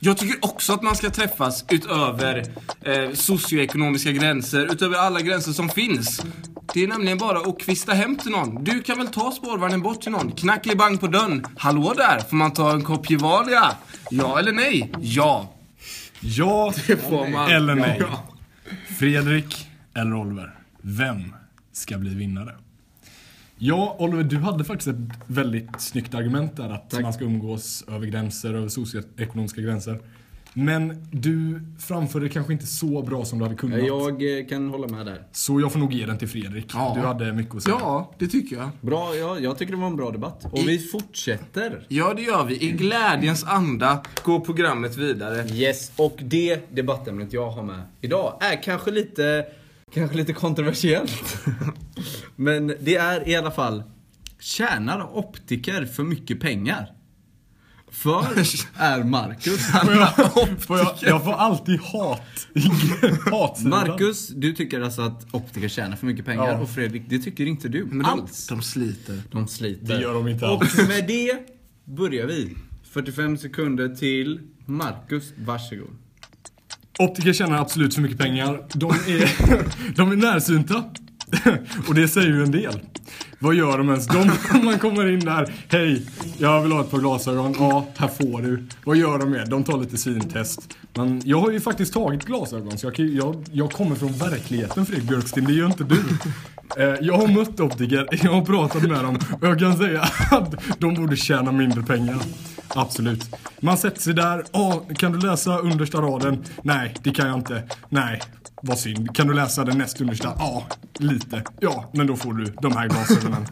Jag 0.00 0.18
tycker 0.18 0.36
också 0.44 0.72
att 0.72 0.82
man 0.82 0.96
ska 0.96 1.10
träffas 1.10 1.64
utöver 1.70 2.44
eh, 2.82 3.10
socioekonomiska 3.12 4.12
gränser, 4.12 4.72
utöver 4.72 4.96
alla 4.98 5.20
gränser 5.20 5.52
som 5.52 5.68
finns. 5.68 6.20
Det 6.76 6.84
är 6.84 6.88
nämligen 6.88 7.18
bara 7.18 7.38
att 7.38 7.60
kvista 7.60 7.92
hem 7.92 8.16
till 8.16 8.30
någon. 8.30 8.64
Du 8.64 8.82
kan 8.82 8.98
väl 8.98 9.06
ta 9.06 9.30
spårvagnen 9.30 9.82
bort 9.82 10.02
till 10.02 10.12
någon? 10.12 10.32
Knackelibang 10.32 10.98
på 10.98 11.06
dörren. 11.06 11.46
Hallå 11.56 11.94
där, 11.96 12.18
får 12.20 12.36
man 12.36 12.52
ta 12.52 12.72
en 12.72 12.82
kopp 12.82 13.10
Gevalia? 13.10 13.76
Ja 14.10 14.38
eller 14.38 14.52
nej? 14.52 14.92
Ja. 15.00 15.54
Ja 16.20 16.72
får 17.08 17.28
man. 17.28 17.50
eller 17.50 17.74
nej? 17.74 18.02
Fredrik 18.98 19.68
eller 19.94 20.14
Oliver? 20.14 20.54
Vem 20.80 21.34
ska 21.72 21.98
bli 21.98 22.14
vinnare? 22.14 22.54
Ja, 23.58 23.96
Oliver, 23.98 24.22
du 24.22 24.36
hade 24.36 24.64
faktiskt 24.64 24.88
ett 24.88 25.18
väldigt 25.26 25.80
snyggt 25.80 26.14
argument 26.14 26.56
där 26.56 26.70
att 26.70 26.90
Tack. 26.90 27.02
man 27.02 27.12
ska 27.12 27.24
umgås 27.24 27.84
över 27.88 28.06
gränser, 28.06 28.54
över 28.54 28.68
socioekonomiska 28.68 29.60
gränser. 29.60 30.00
Men 30.58 31.06
du 31.10 31.60
framförde 31.78 32.24
det 32.24 32.28
kanske 32.28 32.52
inte 32.52 32.66
så 32.66 33.02
bra 33.02 33.24
som 33.24 33.38
du 33.38 33.44
hade 33.44 33.56
kunnat. 33.56 33.86
Jag 33.86 34.38
eh, 34.38 34.46
kan 34.46 34.70
hålla 34.70 34.88
med 34.88 35.06
där. 35.06 35.22
Så 35.32 35.60
jag 35.60 35.72
får 35.72 35.78
nog 35.78 35.92
ge 35.92 36.06
den 36.06 36.18
till 36.18 36.28
Fredrik. 36.28 36.70
Ja. 36.74 36.92
Du 36.96 37.06
hade 37.06 37.32
mycket 37.32 37.54
att 37.54 37.62
säga. 37.62 37.76
Ja, 37.80 38.12
det 38.18 38.26
tycker 38.26 38.56
jag. 38.56 38.68
Bra, 38.80 39.16
ja, 39.16 39.38
jag 39.38 39.58
tycker 39.58 39.72
det 39.72 39.78
var 39.78 39.86
en 39.86 39.96
bra 39.96 40.10
debatt. 40.10 40.44
Och 40.52 40.68
vi 40.68 40.78
fortsätter. 40.78 41.86
Ja, 41.88 42.14
det 42.14 42.22
gör 42.22 42.44
vi. 42.44 42.62
I 42.62 42.70
glädjens 42.70 43.44
anda 43.44 44.02
går 44.22 44.40
programmet 44.40 44.96
vidare. 44.96 45.48
Yes, 45.48 45.92
och 45.96 46.18
det 46.22 46.74
debattämnet 46.76 47.32
jag 47.32 47.50
har 47.50 47.62
med 47.62 47.82
idag 48.00 48.38
är 48.40 48.62
kanske 48.62 48.90
lite, 48.90 49.46
kanske 49.94 50.16
lite 50.16 50.32
kontroversiellt. 50.32 51.46
Men 52.36 52.66
det 52.80 52.96
är 52.96 53.28
i 53.28 53.36
alla 53.36 53.50
fall, 53.50 53.82
tjänar 54.38 55.16
optiker 55.16 55.84
för 55.84 56.02
mycket 56.02 56.40
pengar? 56.40 56.95
För 57.90 58.26
är 58.76 59.04
Marcus, 59.04 59.66
Får 59.84 59.92
jag, 59.92 60.14
får 60.62 60.78
jag, 60.78 60.94
jag 61.02 61.24
får 61.24 61.32
alltid 61.32 61.80
hat. 61.80 62.20
Hatsidan. 63.30 63.70
Marcus, 63.70 64.28
du 64.28 64.52
tycker 64.52 64.80
alltså 64.80 65.02
att 65.02 65.26
optiker 65.34 65.68
tjänar 65.68 65.96
för 65.96 66.06
mycket 66.06 66.24
pengar 66.24 66.46
Ja. 66.48 66.58
och 66.58 66.70
Fredrik, 66.70 67.02
det 67.08 67.18
tycker 67.18 67.46
inte 67.46 67.68
du 67.68 67.84
Men 67.84 67.98
de, 67.98 68.04
alls. 68.06 68.46
de 68.46 68.62
sliter. 68.62 69.22
De 69.30 69.48
sliter. 69.48 69.86
Det 69.86 70.00
gör 70.02 70.14
de 70.14 70.28
inte 70.28 70.46
Och 70.46 70.62
alls. 70.62 70.88
med 70.88 71.06
det 71.06 71.32
börjar 71.84 72.26
vi. 72.26 72.54
45 72.92 73.38
sekunder 73.38 73.88
till 73.88 74.40
Marcus, 74.66 75.32
varsågod. 75.36 75.90
Optiker 76.98 77.32
tjänar 77.32 77.58
absolut 77.60 77.94
för 77.94 78.02
mycket 78.02 78.18
pengar. 78.18 78.66
De 78.74 78.90
är, 78.90 79.94
de 79.96 80.12
är 80.12 80.16
närsynta. 80.16 80.84
Och 81.88 81.94
det 81.94 82.08
säger 82.08 82.28
ju 82.28 82.42
en 82.42 82.50
del. 82.50 82.80
Vad 83.38 83.54
gör 83.54 83.78
de 83.78 83.88
ens? 83.88 84.06
De, 84.06 84.30
man 84.64 84.78
kommer 84.78 85.12
in 85.12 85.20
där, 85.20 85.54
hej, 85.68 86.06
jag 86.38 86.62
vill 86.62 86.72
ha 86.72 86.80
ett 86.80 86.90
par 86.90 86.98
glasögon. 86.98 87.54
Ja, 87.58 87.86
här 87.96 88.08
får 88.08 88.42
du. 88.42 88.66
Vad 88.84 88.96
gör 88.96 89.18
de 89.18 89.30
med? 89.30 89.50
De 89.50 89.64
tar 89.64 89.78
lite 89.78 89.96
syntest. 89.96 90.76
Men 90.94 91.22
jag 91.24 91.40
har 91.40 91.50
ju 91.50 91.60
faktiskt 91.60 91.92
tagit 91.92 92.24
glasögon, 92.24 92.78
så 92.78 92.86
jag, 92.86 92.94
kan, 92.94 93.14
jag, 93.14 93.44
jag 93.52 93.72
kommer 93.72 93.96
från 93.96 94.12
verkligheten 94.12 94.86
Fredrik 94.86 95.08
Björksten, 95.08 95.44
det 95.44 95.52
gör 95.52 95.66
inte 95.66 95.84
du. 95.84 96.02
Eh, 96.76 96.94
jag 97.00 97.16
har 97.18 97.28
mött 97.28 97.60
optiker, 97.60 98.08
jag 98.22 98.32
har 98.32 98.44
pratat 98.44 98.82
med 98.82 99.04
dem 99.04 99.18
och 99.40 99.46
jag 99.46 99.58
kan 99.58 99.76
säga 99.76 100.00
att 100.30 100.54
de 100.78 100.94
borde 100.94 101.16
tjäna 101.16 101.52
mindre 101.52 101.82
pengar. 101.82 102.18
Absolut. 102.68 103.30
Man 103.60 103.78
sätter 103.78 104.00
sig 104.00 104.14
där, 104.14 104.44
oh, 104.52 104.94
kan 104.94 105.12
du 105.12 105.26
läsa 105.26 105.58
understa 105.58 105.98
raden? 105.98 106.44
Nej, 106.62 106.94
det 107.02 107.10
kan 107.10 107.28
jag 107.28 107.38
inte. 107.38 107.62
Nej, 107.88 108.20
vad 108.62 108.78
synd. 108.78 109.16
Kan 109.16 109.26
du 109.26 109.34
läsa 109.34 109.64
den 109.64 109.78
näst 109.78 110.00
understa? 110.00 110.32
Ja, 110.38 110.66
lite. 110.98 111.42
Ja, 111.60 111.90
men 111.92 112.06
då 112.06 112.16
får 112.16 112.32
du 112.32 112.44
de 112.44 112.72
här 112.72 112.88
glasögonen. 112.88 113.46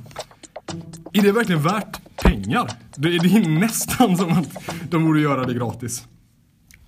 Är 1.12 1.22
det 1.22 1.32
verkligen 1.32 1.62
värt 1.62 2.16
pengar? 2.16 2.70
Det 2.96 3.08
är, 3.08 3.18
det 3.18 3.28
är 3.28 3.48
nästan 3.48 4.16
som 4.16 4.32
att 4.32 4.48
de 4.90 5.04
borde 5.04 5.20
göra 5.20 5.44
det 5.44 5.54
gratis. 5.54 6.06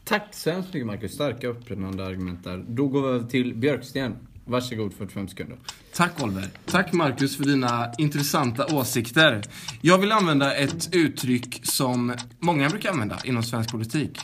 Tack 0.04 0.34
så 0.34 0.50
hemskt 0.50 0.74
mycket 0.74 0.86
Marcus. 0.86 1.14
Starka 1.14 1.48
upprinnande 1.48 2.06
argument 2.06 2.44
där. 2.44 2.64
Då 2.68 2.88
går 2.88 3.02
vi 3.02 3.08
över 3.08 3.26
till 3.26 3.54
Björksten. 3.54 4.16
Varsågod 4.44 4.94
45 4.94 5.28
sekunder. 5.28 5.58
Tack 5.96 6.22
Oliver. 6.22 6.48
Tack 6.66 6.92
Marcus 6.92 7.36
för 7.36 7.44
dina 7.44 7.92
intressanta 7.98 8.66
åsikter. 8.66 9.42
Jag 9.80 9.98
vill 9.98 10.12
använda 10.12 10.54
ett 10.54 10.88
uttryck 10.92 11.60
som 11.62 12.14
många 12.40 12.68
brukar 12.68 12.90
använda 12.90 13.18
inom 13.24 13.42
svensk 13.42 13.70
politik. 13.70 14.20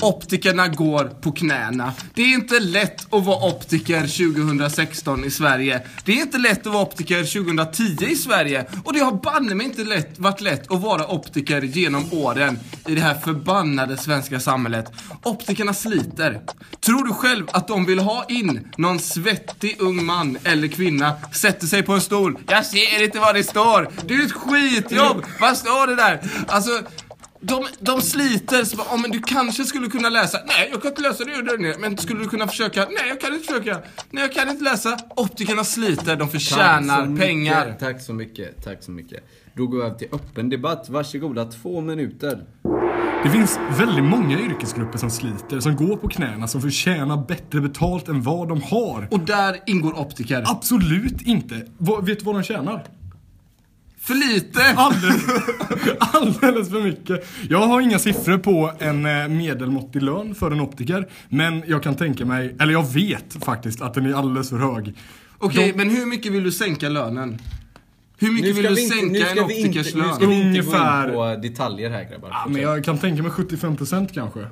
Optikerna 0.00 0.68
går 0.68 1.04
på 1.04 1.32
knäna. 1.32 1.92
Det 2.14 2.22
är 2.22 2.34
inte 2.34 2.60
lätt 2.60 3.14
att 3.14 3.24
vara 3.24 3.48
optiker 3.48 4.00
2016 4.00 5.24
i 5.24 5.30
Sverige. 5.30 5.82
Det 6.04 6.12
är 6.12 6.16
inte 6.16 6.38
lätt 6.38 6.66
att 6.66 6.72
vara 6.72 6.82
optiker 6.82 7.24
2010 7.24 8.04
i 8.04 8.16
Sverige. 8.16 8.66
Och 8.84 8.92
det 8.92 9.00
har 9.00 9.12
banne 9.12 9.54
mig 9.54 9.66
inte 9.66 9.84
lätt, 9.84 10.18
varit 10.18 10.40
lätt 10.40 10.72
att 10.72 10.80
vara 10.80 11.06
optiker 11.06 11.62
genom 11.62 12.12
åren 12.12 12.58
i 12.86 12.94
det 12.94 13.00
här 13.00 13.14
förbannade 13.14 13.96
svenska 13.96 14.40
samhället. 14.40 14.92
Optikerna 15.22 15.74
sliter. 15.74 16.40
Tror 16.80 17.04
du 17.04 17.12
själv 17.12 17.46
att 17.52 17.68
de 17.68 17.84
vill 17.84 17.98
ha 17.98 18.24
in 18.28 18.68
någon 18.76 18.98
svettig 18.98 19.76
ung 19.78 20.04
man 20.04 20.38
eller 20.44 20.68
kvinna, 20.68 21.15
sätter 21.32 21.66
sig 21.66 21.82
på 21.82 21.92
en 21.92 22.00
stol. 22.00 22.38
Jag 22.48 22.66
ser 22.66 23.04
inte 23.04 23.18
vad 23.18 23.34
det 23.34 23.44
står. 23.44 23.88
Det 24.06 24.14
är 24.14 24.24
ett 24.26 24.32
skitjobb. 24.32 25.24
Vad 25.40 25.56
står 25.56 25.86
det 25.86 25.94
där? 25.96 26.20
Alltså, 26.48 26.70
de, 27.40 27.66
de 27.80 28.00
sliter. 28.00 28.64
Så 28.64 28.76
bara, 28.76 28.86
"Ja, 28.90 28.96
men 28.96 29.10
du 29.10 29.20
kanske 29.22 29.64
skulle 29.64 29.88
kunna 29.88 30.08
läsa. 30.08 30.38
Nej, 30.46 30.68
jag 30.72 30.82
kan 30.82 30.90
inte 30.90 31.02
läsa 31.02 31.24
det. 31.24 31.30
gör 31.32 31.58
ner. 31.58 31.74
Men 31.78 31.98
skulle 31.98 32.20
du 32.22 32.28
kunna 32.28 32.48
försöka? 32.48 32.80
Nej, 32.80 33.08
jag 33.08 33.20
kan 33.20 33.34
inte 33.34 33.46
försöka. 33.46 33.78
Nej, 34.10 34.22
jag 34.22 34.32
kan 34.32 34.48
inte 34.48 34.64
läsa. 34.64 34.98
Optikerna 35.16 35.64
sliter. 35.64 36.16
De 36.16 36.18
Tack 36.18 36.30
förtjänar 36.30 37.06
mycket. 37.06 37.26
pengar. 37.26 37.76
Tack 37.80 38.02
så 38.02 38.12
mycket. 38.12 38.64
Tack 38.64 38.82
så 38.82 38.90
mycket. 38.90 39.24
Då 39.54 39.66
går 39.66 39.78
vi 39.78 39.84
över 39.84 39.98
till 39.98 40.08
öppen 40.12 40.48
debatt. 40.50 40.86
Varsågoda, 40.88 41.44
två 41.44 41.80
minuter. 41.80 42.44
Det 43.26 43.30
finns 43.30 43.58
väldigt 43.78 44.04
många 44.04 44.40
yrkesgrupper 44.40 44.98
som 44.98 45.10
sliter, 45.10 45.60
som 45.60 45.76
går 45.76 45.96
på 45.96 46.08
knäna, 46.08 46.48
som 46.48 46.62
förtjänar 46.62 47.26
bättre 47.28 47.60
betalt 47.60 48.08
än 48.08 48.22
vad 48.22 48.48
de 48.48 48.62
har. 48.62 49.08
Och 49.10 49.20
där 49.20 49.56
ingår 49.66 49.98
optiker. 50.00 50.42
Absolut 50.46 51.22
inte. 51.22 51.66
Vad- 51.78 52.06
vet 52.06 52.18
du 52.18 52.24
vad 52.24 52.34
de 52.34 52.42
tjänar? 52.42 52.84
För 54.00 54.14
lite! 54.14 54.60
Alldeles, 54.76 55.22
alldeles 56.14 56.70
för 56.70 56.82
mycket. 56.82 57.26
Jag 57.50 57.66
har 57.66 57.80
inga 57.80 57.98
siffror 57.98 58.38
på 58.38 58.72
en 58.78 59.06
eh, 59.06 59.28
medelmåttig 59.28 60.02
lön 60.02 60.34
för 60.34 60.50
en 60.50 60.60
optiker. 60.60 61.08
Men 61.28 61.62
jag 61.66 61.82
kan 61.82 61.94
tänka 61.94 62.24
mig, 62.24 62.56
eller 62.60 62.72
jag 62.72 62.92
vet 62.92 63.44
faktiskt 63.44 63.80
att 63.82 63.94
den 63.94 64.06
är 64.06 64.14
alldeles 64.14 64.50
för 64.50 64.58
hög. 64.58 64.94
Okej, 65.38 65.72
De- 65.72 65.78
men 65.84 65.90
hur 65.96 66.06
mycket 66.06 66.32
vill 66.32 66.44
du 66.44 66.52
sänka 66.52 66.88
lönen? 66.88 67.38
Hur 68.18 68.32
mycket 68.32 68.44
Nu 68.46 68.52
vill 68.52 68.64
ska, 68.64 68.68
du 68.68 68.74
vi 68.74 68.82
inte, 68.84 68.96
nu, 68.96 69.18
sänka 69.18 69.30
en 69.30 69.38
inte, 69.38 69.42
optikers 69.44 69.94
nu 69.94 70.00
lön? 70.00 70.14
ska 70.14 70.26
vi 70.26 70.34
inte 70.34 70.48
Ungefär. 70.48 71.06
gå 71.12 71.30
in 71.30 71.36
på 71.36 71.42
detaljer 71.48 71.90
här 71.90 72.04
grabbar. 72.10 72.28
Ja, 72.32 72.46
men 72.48 72.62
jag 72.62 72.84
kan 72.84 72.98
tänka 72.98 73.22
mig 73.22 73.32
75% 73.32 74.08
kanske. 74.14 74.46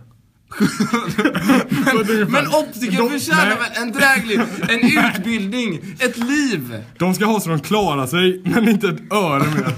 Men 2.28 2.46
optiker 2.46 2.99
De- 2.99 3.11
förtjänar 3.11 3.46
nej. 3.46 3.56
väl 3.56 3.82
en 3.82 3.92
dräglig, 3.92 4.40
en 4.68 5.06
utbildning, 5.16 5.80
ett 5.99 6.16
liv? 6.16 6.82
De 6.99 7.14
ska 7.14 7.25
ha 7.25 7.40
så 7.40 7.49
de 7.49 7.61
klarar 7.61 8.06
sig, 8.06 8.42
men 8.44 8.68
inte 8.68 8.88
ett 8.88 9.12
öre 9.12 9.44
mer. 9.54 9.73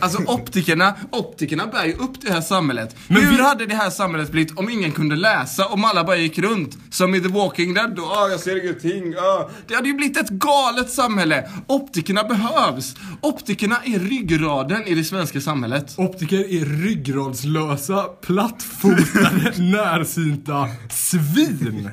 Alltså 0.00 0.18
optikerna, 0.26 0.94
optikerna 1.12 1.66
bär 1.66 1.84
ju 1.84 1.92
upp 1.92 2.12
det 2.20 2.32
här 2.32 2.40
samhället. 2.40 2.96
Men 3.08 3.22
Hur 3.22 3.36
vi- 3.36 3.42
hade 3.42 3.66
det 3.66 3.74
här 3.74 3.90
samhället 3.90 4.30
blivit 4.32 4.58
om 4.58 4.68
ingen 4.70 4.92
kunde 4.92 5.16
läsa, 5.16 5.66
om 5.66 5.84
alla 5.84 6.04
bara 6.04 6.16
gick 6.16 6.38
runt? 6.38 6.78
Som 6.90 7.14
i 7.14 7.20
The 7.20 7.28
Walking 7.28 7.74
Dead 7.74 7.96
då, 7.96 8.02
ah, 8.04 8.28
jag 8.28 8.40
ser 8.40 8.64
ingenting, 8.64 9.14
ah. 9.16 9.50
Det 9.68 9.74
hade 9.74 9.88
ju 9.88 9.94
blivit 9.94 10.16
ett 10.16 10.28
galet 10.30 10.90
samhälle. 10.90 11.48
Optikerna 11.66 12.24
behövs. 12.24 12.94
Optikerna 13.20 13.76
är 13.84 13.98
ryggraden 13.98 14.86
i 14.86 14.94
det 14.94 15.04
svenska 15.04 15.40
samhället. 15.40 15.94
Optiker 15.98 16.38
är 16.38 16.64
ryggradslösa, 16.82 18.02
plattfotade, 18.02 19.52
närsynta 20.06 20.68
svin. 20.90 21.90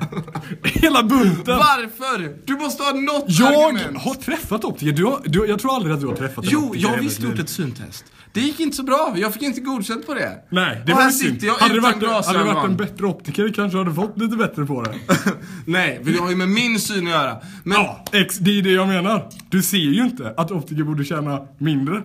Hela 0.64 1.02
bunten. 1.02 1.56
Varför? 1.58 2.36
Du 2.44 2.56
måste 2.56 2.82
ha 2.82 2.92
något 2.92 3.24
Jag 3.28 3.54
argument. 3.64 3.98
har 3.98 4.14
träffat 4.14 4.64
optiker. 4.64 4.92
Du 4.92 5.04
har, 5.04 5.20
du, 5.24 5.46
jag 5.46 5.58
tror 5.58 5.74
aldrig 5.74 5.94
att 5.94 6.00
du 6.00 6.06
har 6.06 6.14
träffat 6.16 6.44
en 6.44 6.50
Jo, 6.52 6.58
optiker 6.58 6.78
i 6.78 6.82
jag 6.82 6.96
har 6.96 7.02
visst 7.02 7.20
gjort 7.20 7.38
ett 7.38 7.48
syntest. 7.48 8.04
Det 8.32 8.40
gick 8.40 8.60
inte 8.60 8.76
så 8.76 8.82
bra, 8.82 9.14
jag 9.16 9.32
fick 9.32 9.42
inte 9.42 9.60
godkänt 9.60 10.06
på 10.06 10.14
det. 10.14 10.32
Nej, 10.50 10.82
det 10.86 10.92
och 10.92 10.98
var 10.98 11.10
synd. 11.10 11.42
jag 11.42 11.54
Hade 11.54 11.74
det 11.74 11.80
varit, 11.80 12.26
hade 12.26 12.38
det 12.38 12.44
varit 12.44 12.64
en 12.70 12.76
bättre 12.76 13.06
optiker 13.06 13.52
kanske 13.56 13.78
hade 13.78 13.94
fått 13.94 14.18
lite 14.18 14.36
bättre 14.36 14.66
på 14.66 14.82
det. 14.82 14.94
Nej, 15.66 16.00
det 16.04 16.18
har 16.18 16.30
ju 16.30 16.36
med 16.36 16.48
min 16.48 16.80
syn 16.80 17.06
att 17.06 17.12
göra. 17.12 17.36
Men 17.64 17.78
Ja, 17.78 18.04
ex, 18.12 18.38
det 18.38 18.58
är 18.58 18.62
det 18.62 18.70
jag 18.70 18.88
menar. 18.88 19.28
Du 19.48 19.62
ser 19.62 19.76
ju 19.78 20.04
inte 20.04 20.34
att 20.36 20.50
optiker 20.50 20.82
borde 20.82 21.04
tjäna 21.04 21.40
mindre. 21.58 22.02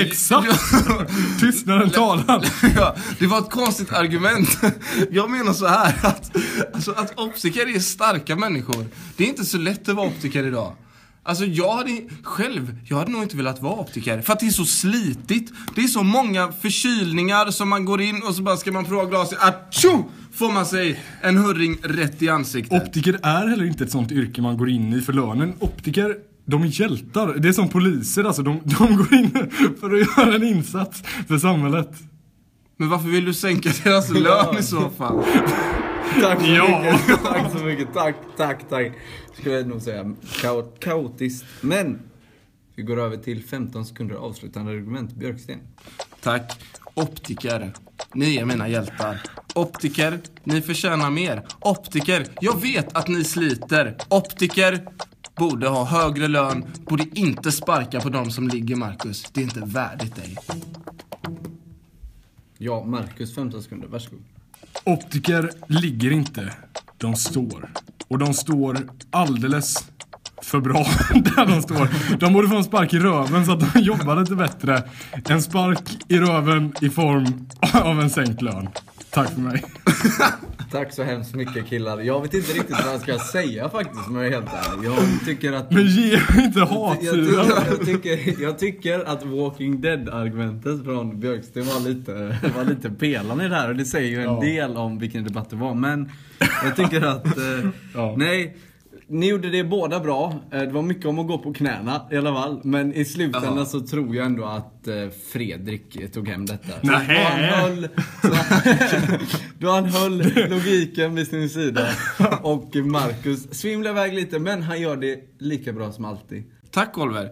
Exakt! 0.00 0.48
Tystnaden 1.40 1.90
talar. 1.90 2.44
ja, 2.76 2.96
det 3.18 3.26
var 3.26 3.38
ett 3.38 3.50
konstigt 3.50 3.92
argument. 3.92 4.58
Jag 5.10 5.30
menar 5.30 5.52
så 5.52 5.66
här 5.66 5.94
att, 6.02 6.36
alltså, 6.74 6.92
att 6.92 7.18
optiker 7.18 7.76
är 7.76 7.80
starka 7.80 8.36
människor. 8.36 8.86
Det 9.16 9.24
är 9.24 9.28
inte 9.28 9.44
så 9.44 9.58
lätt 9.58 9.88
att 9.88 9.96
vara 9.96 10.06
optiker 10.06 10.46
idag. 10.46 10.72
Alltså 11.22 11.44
jag 11.44 11.76
hade 11.76 12.02
själv, 12.22 12.78
jag 12.84 12.96
hade 12.96 13.10
nog 13.10 13.22
inte 13.22 13.36
velat 13.36 13.62
vara 13.62 13.80
optiker. 13.80 14.20
För 14.20 14.32
att 14.32 14.40
det 14.40 14.46
är 14.46 14.50
så 14.50 14.64
slitigt. 14.64 15.52
Det 15.74 15.80
är 15.80 15.88
så 15.88 16.02
många 16.02 16.52
förkylningar 16.52 17.50
som 17.50 17.68
man 17.68 17.84
går 17.84 18.00
in 18.00 18.22
och 18.22 18.34
så 18.34 18.42
bara 18.42 18.56
ska 18.56 18.72
man 18.72 18.84
prova 18.84 19.04
glaset. 19.04 19.38
Atjo! 19.42 20.04
Får 20.32 20.52
man 20.52 20.66
sig 20.66 21.00
en 21.20 21.36
hurring 21.36 21.78
rätt 21.82 22.22
i 22.22 22.28
ansiktet. 22.28 22.82
Optiker 22.82 23.20
är 23.22 23.48
heller 23.48 23.64
inte 23.64 23.84
ett 23.84 23.90
sånt 23.90 24.12
yrke 24.12 24.42
man 24.42 24.56
går 24.56 24.70
in 24.70 24.92
i 24.92 25.00
för 25.00 25.12
lönen. 25.12 25.54
Optiker, 25.58 26.16
de 26.46 26.62
är 26.62 26.80
hjältar. 26.80 27.34
Det 27.34 27.48
är 27.48 27.52
som 27.52 27.68
poliser 27.68 28.24
alltså. 28.24 28.42
De, 28.42 28.60
de 28.64 28.96
går 28.96 29.14
in 29.14 29.30
för 29.80 29.90
att 29.94 30.00
göra 30.26 30.34
en 30.34 30.42
insats 30.44 31.02
för 31.28 31.38
samhället. 31.38 31.90
Men 32.76 32.88
varför 32.88 33.08
vill 33.08 33.24
du 33.24 33.34
sänka 33.34 33.70
deras 33.84 34.10
lön 34.10 34.58
i 34.58 34.62
så 34.62 34.90
fall? 34.90 35.24
Tack 36.20 36.40
så 36.40 36.46
Ja. 36.46 36.80
mycket, 36.92 37.22
tack 37.24 37.52
så 37.52 37.64
mycket, 37.64 37.88
tack, 37.94 38.14
tack, 38.36 38.68
tack. 38.68 38.92
Skulle 39.38 39.54
jag 39.54 39.66
nog 39.66 39.82
säga. 39.82 40.14
Kao- 40.42 40.72
kaotiskt. 40.80 41.44
Men, 41.60 41.98
vi 42.74 42.82
går 42.82 43.00
över 43.00 43.16
till 43.16 43.44
15 43.44 43.84
sekunder 43.86 44.14
avslutande 44.14 44.72
argument. 44.72 45.14
Björksten. 45.14 45.58
Tack. 46.22 46.52
Optiker. 46.94 47.72
Ni 48.14 48.36
är 48.36 48.44
mina 48.44 48.68
hjältar. 48.68 49.20
Optiker, 49.54 50.18
ni 50.44 50.62
förtjänar 50.62 51.10
mer. 51.10 51.42
Optiker, 51.60 52.26
jag 52.40 52.60
vet 52.60 52.96
att 52.96 53.08
ni 53.08 53.24
sliter. 53.24 53.96
Optiker 54.08 54.80
borde 55.36 55.68
ha 55.68 55.84
högre 55.84 56.28
lön, 56.28 56.64
borde 56.88 57.04
inte 57.14 57.52
sparka 57.52 58.00
på 58.00 58.08
de 58.08 58.30
som 58.30 58.48
ligger, 58.48 58.76
Marcus. 58.76 59.24
Det 59.32 59.40
är 59.40 59.44
inte 59.44 59.60
värdigt 59.60 60.16
dig. 60.16 60.36
Ja, 62.58 62.84
Marcus 62.84 63.34
15 63.34 63.62
sekunder, 63.62 63.88
varsågod. 63.88 64.20
Optiker 64.84 65.50
ligger 65.66 66.10
inte. 66.10 66.52
De 66.98 67.16
står. 67.16 67.70
Och 68.08 68.18
de 68.18 68.34
står 68.34 68.78
alldeles 69.10 69.84
för 70.42 70.60
bra 70.60 70.86
där 71.14 71.46
de 71.46 71.62
står. 71.62 72.16
De 72.18 72.32
borde 72.32 72.48
få 72.48 72.56
en 72.56 72.64
spark 72.64 72.94
i 72.94 72.98
röven 72.98 73.46
så 73.46 73.52
att 73.52 73.74
de 73.74 73.80
jobbar 73.80 74.16
lite 74.16 74.34
bättre. 74.34 74.82
En 75.28 75.42
spark 75.42 76.04
i 76.08 76.18
röven 76.18 76.72
i 76.80 76.90
form 76.90 77.48
av 77.72 78.00
en 78.00 78.10
sänkt 78.10 78.42
lön. 78.42 78.68
Tack 79.10 79.30
för 79.30 79.40
mig. 79.40 79.64
Tack 80.70 80.92
så 80.92 81.02
hemskt 81.02 81.34
mycket 81.34 81.66
killar. 81.66 82.00
Jag 82.00 82.22
vet 82.22 82.34
inte 82.34 82.52
riktigt 82.52 82.76
vad 82.84 82.94
jag 82.94 83.00
ska 83.00 83.18
säga 83.18 83.68
faktiskt 83.68 84.06
om 84.08 84.16
jag 84.16 84.26
är 84.26 84.30
helt 84.30 84.46
ärlig. 84.52 84.88
Jag 84.88 84.96
tycker 85.26 85.52
att... 85.52 85.70
Men 85.70 85.86
ge 85.86 86.10
mig 86.12 86.44
inte 86.44 86.58
Jag 86.58 86.66
hatsidan. 86.66 87.26
tycker, 87.26 87.68
jag, 87.70 87.86
tycker, 87.86 88.42
jag 88.42 88.58
tycker 88.58 89.04
att 89.08 89.24
Walking 89.26 89.80
Dead-argumentet 89.80 90.84
från 90.84 91.20
Björksten 91.20 91.64
var 91.66 91.80
lite, 91.88 92.12
var 92.56 92.64
lite 92.64 92.90
pelande 92.90 93.44
i 93.44 93.48
det 93.48 93.54
här 93.54 93.68
och 93.68 93.76
det 93.76 93.84
säger 93.84 94.08
ju 94.10 94.16
en 94.16 94.22
Ja. 94.34 94.40
del 94.40 94.76
om 94.76 94.98
vilken 94.98 95.24
debatt 95.24 95.50
det 95.50 95.56
var. 95.56 95.74
Men 95.74 96.10
jag 96.64 96.76
tycker 96.76 97.02
att, 97.06 97.26
eh, 97.26 97.68
Ja. 97.94 98.14
nej. 98.18 98.56
Ni 99.08 99.28
gjorde 99.28 99.50
det 99.50 99.64
båda 99.64 100.00
bra. 100.00 100.34
Eh, 100.52 100.58
Det 100.60 100.72
var 100.72 100.82
mycket 100.82 101.06
om 101.06 101.18
att 101.18 101.26
gå 101.26 101.38
på 101.38 101.52
knäna 101.52 102.00
i 102.12 102.16
alla 102.16 102.34
fall. 102.34 102.60
Men 102.64 102.94
i 102.94 103.04
slutändan 103.04 103.56
Ja. 103.56 103.64
så 103.64 103.80
tror 103.80 104.16
jag 104.16 104.26
ändå 104.26 104.44
att 104.44 104.88
eh, 104.88 104.94
Fredrik 105.32 106.12
tog 106.12 106.28
hem 106.28 106.46
detta. 106.46 106.72
Nähä. 106.82 107.14
då 107.14 107.20
han 107.28 107.44
höll, 107.44 107.88
då 109.58 109.70
han 109.70 109.84
höll 109.84 110.18
logiken 110.50 111.14
vid 111.14 111.28
sin 111.28 111.48
sida. 111.48 111.86
Och 112.42 112.76
Marcus 112.76 113.54
svimlade 113.60 113.90
iväg 114.00 114.14
lite 114.14 114.38
men 114.38 114.62
han 114.62 114.80
gör 114.80 114.96
det 114.96 115.20
lika 115.38 115.72
bra 115.72 115.92
som 115.92 116.04
alltid. 116.04 116.44
Tack 116.70 116.98
Oliver. 116.98 117.30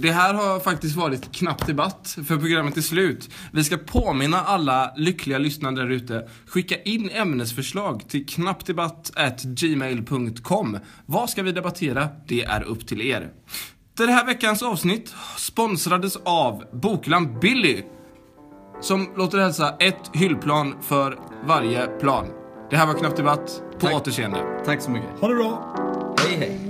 Det 0.00 0.12
här 0.12 0.34
har 0.34 0.60
faktiskt 0.60 0.96
varit 0.96 1.32
knapp 1.32 1.66
debatt, 1.66 2.16
för 2.26 2.36
programmet 2.36 2.76
är 2.76 2.80
slut. 2.80 3.30
Vi 3.52 3.64
ska 3.64 3.76
påminna 3.76 4.40
alla 4.40 4.92
lyckliga 4.96 5.38
lyssnare 5.38 5.74
där 5.74 5.90
ute. 5.90 6.28
Skicka 6.46 6.82
in 6.82 7.10
ämnesförslag 7.10 8.08
till 8.08 8.26
knappdebatt@gmail.com. 8.26 10.78
Vad 11.06 11.30
ska 11.30 11.42
vi 11.42 11.52
debattera? 11.52 12.08
Det 12.26 12.44
är 12.44 12.62
upp 12.62 12.86
till 12.86 13.00
er. 13.00 13.30
Den 13.96 14.08
här 14.08 14.26
veckans 14.26 14.62
avsnitt 14.62 15.14
sponsrades 15.36 16.16
av 16.16 16.64
Bokland 16.72 17.38
Billy. 17.40 17.82
Som 18.80 19.08
låter 19.16 19.38
hälsa 19.38 19.76
ett 19.80 20.10
hyllplan 20.12 20.74
för 20.82 21.18
varje 21.46 21.86
plan. 21.86 22.26
Det 22.70 22.76
här 22.76 22.86
var 22.86 22.94
Knapp 22.94 23.16
Debatt. 23.16 23.62
På 23.72 23.78
Tack. 23.86 23.94
återseende. 23.94 24.62
Tack 24.64 24.82
så 24.82 24.90
mycket. 24.90 25.20
Ha 25.20 25.28
det 25.28 25.34
bra. 25.34 25.74
Hej. 26.18 26.36
Hej. 26.38 26.67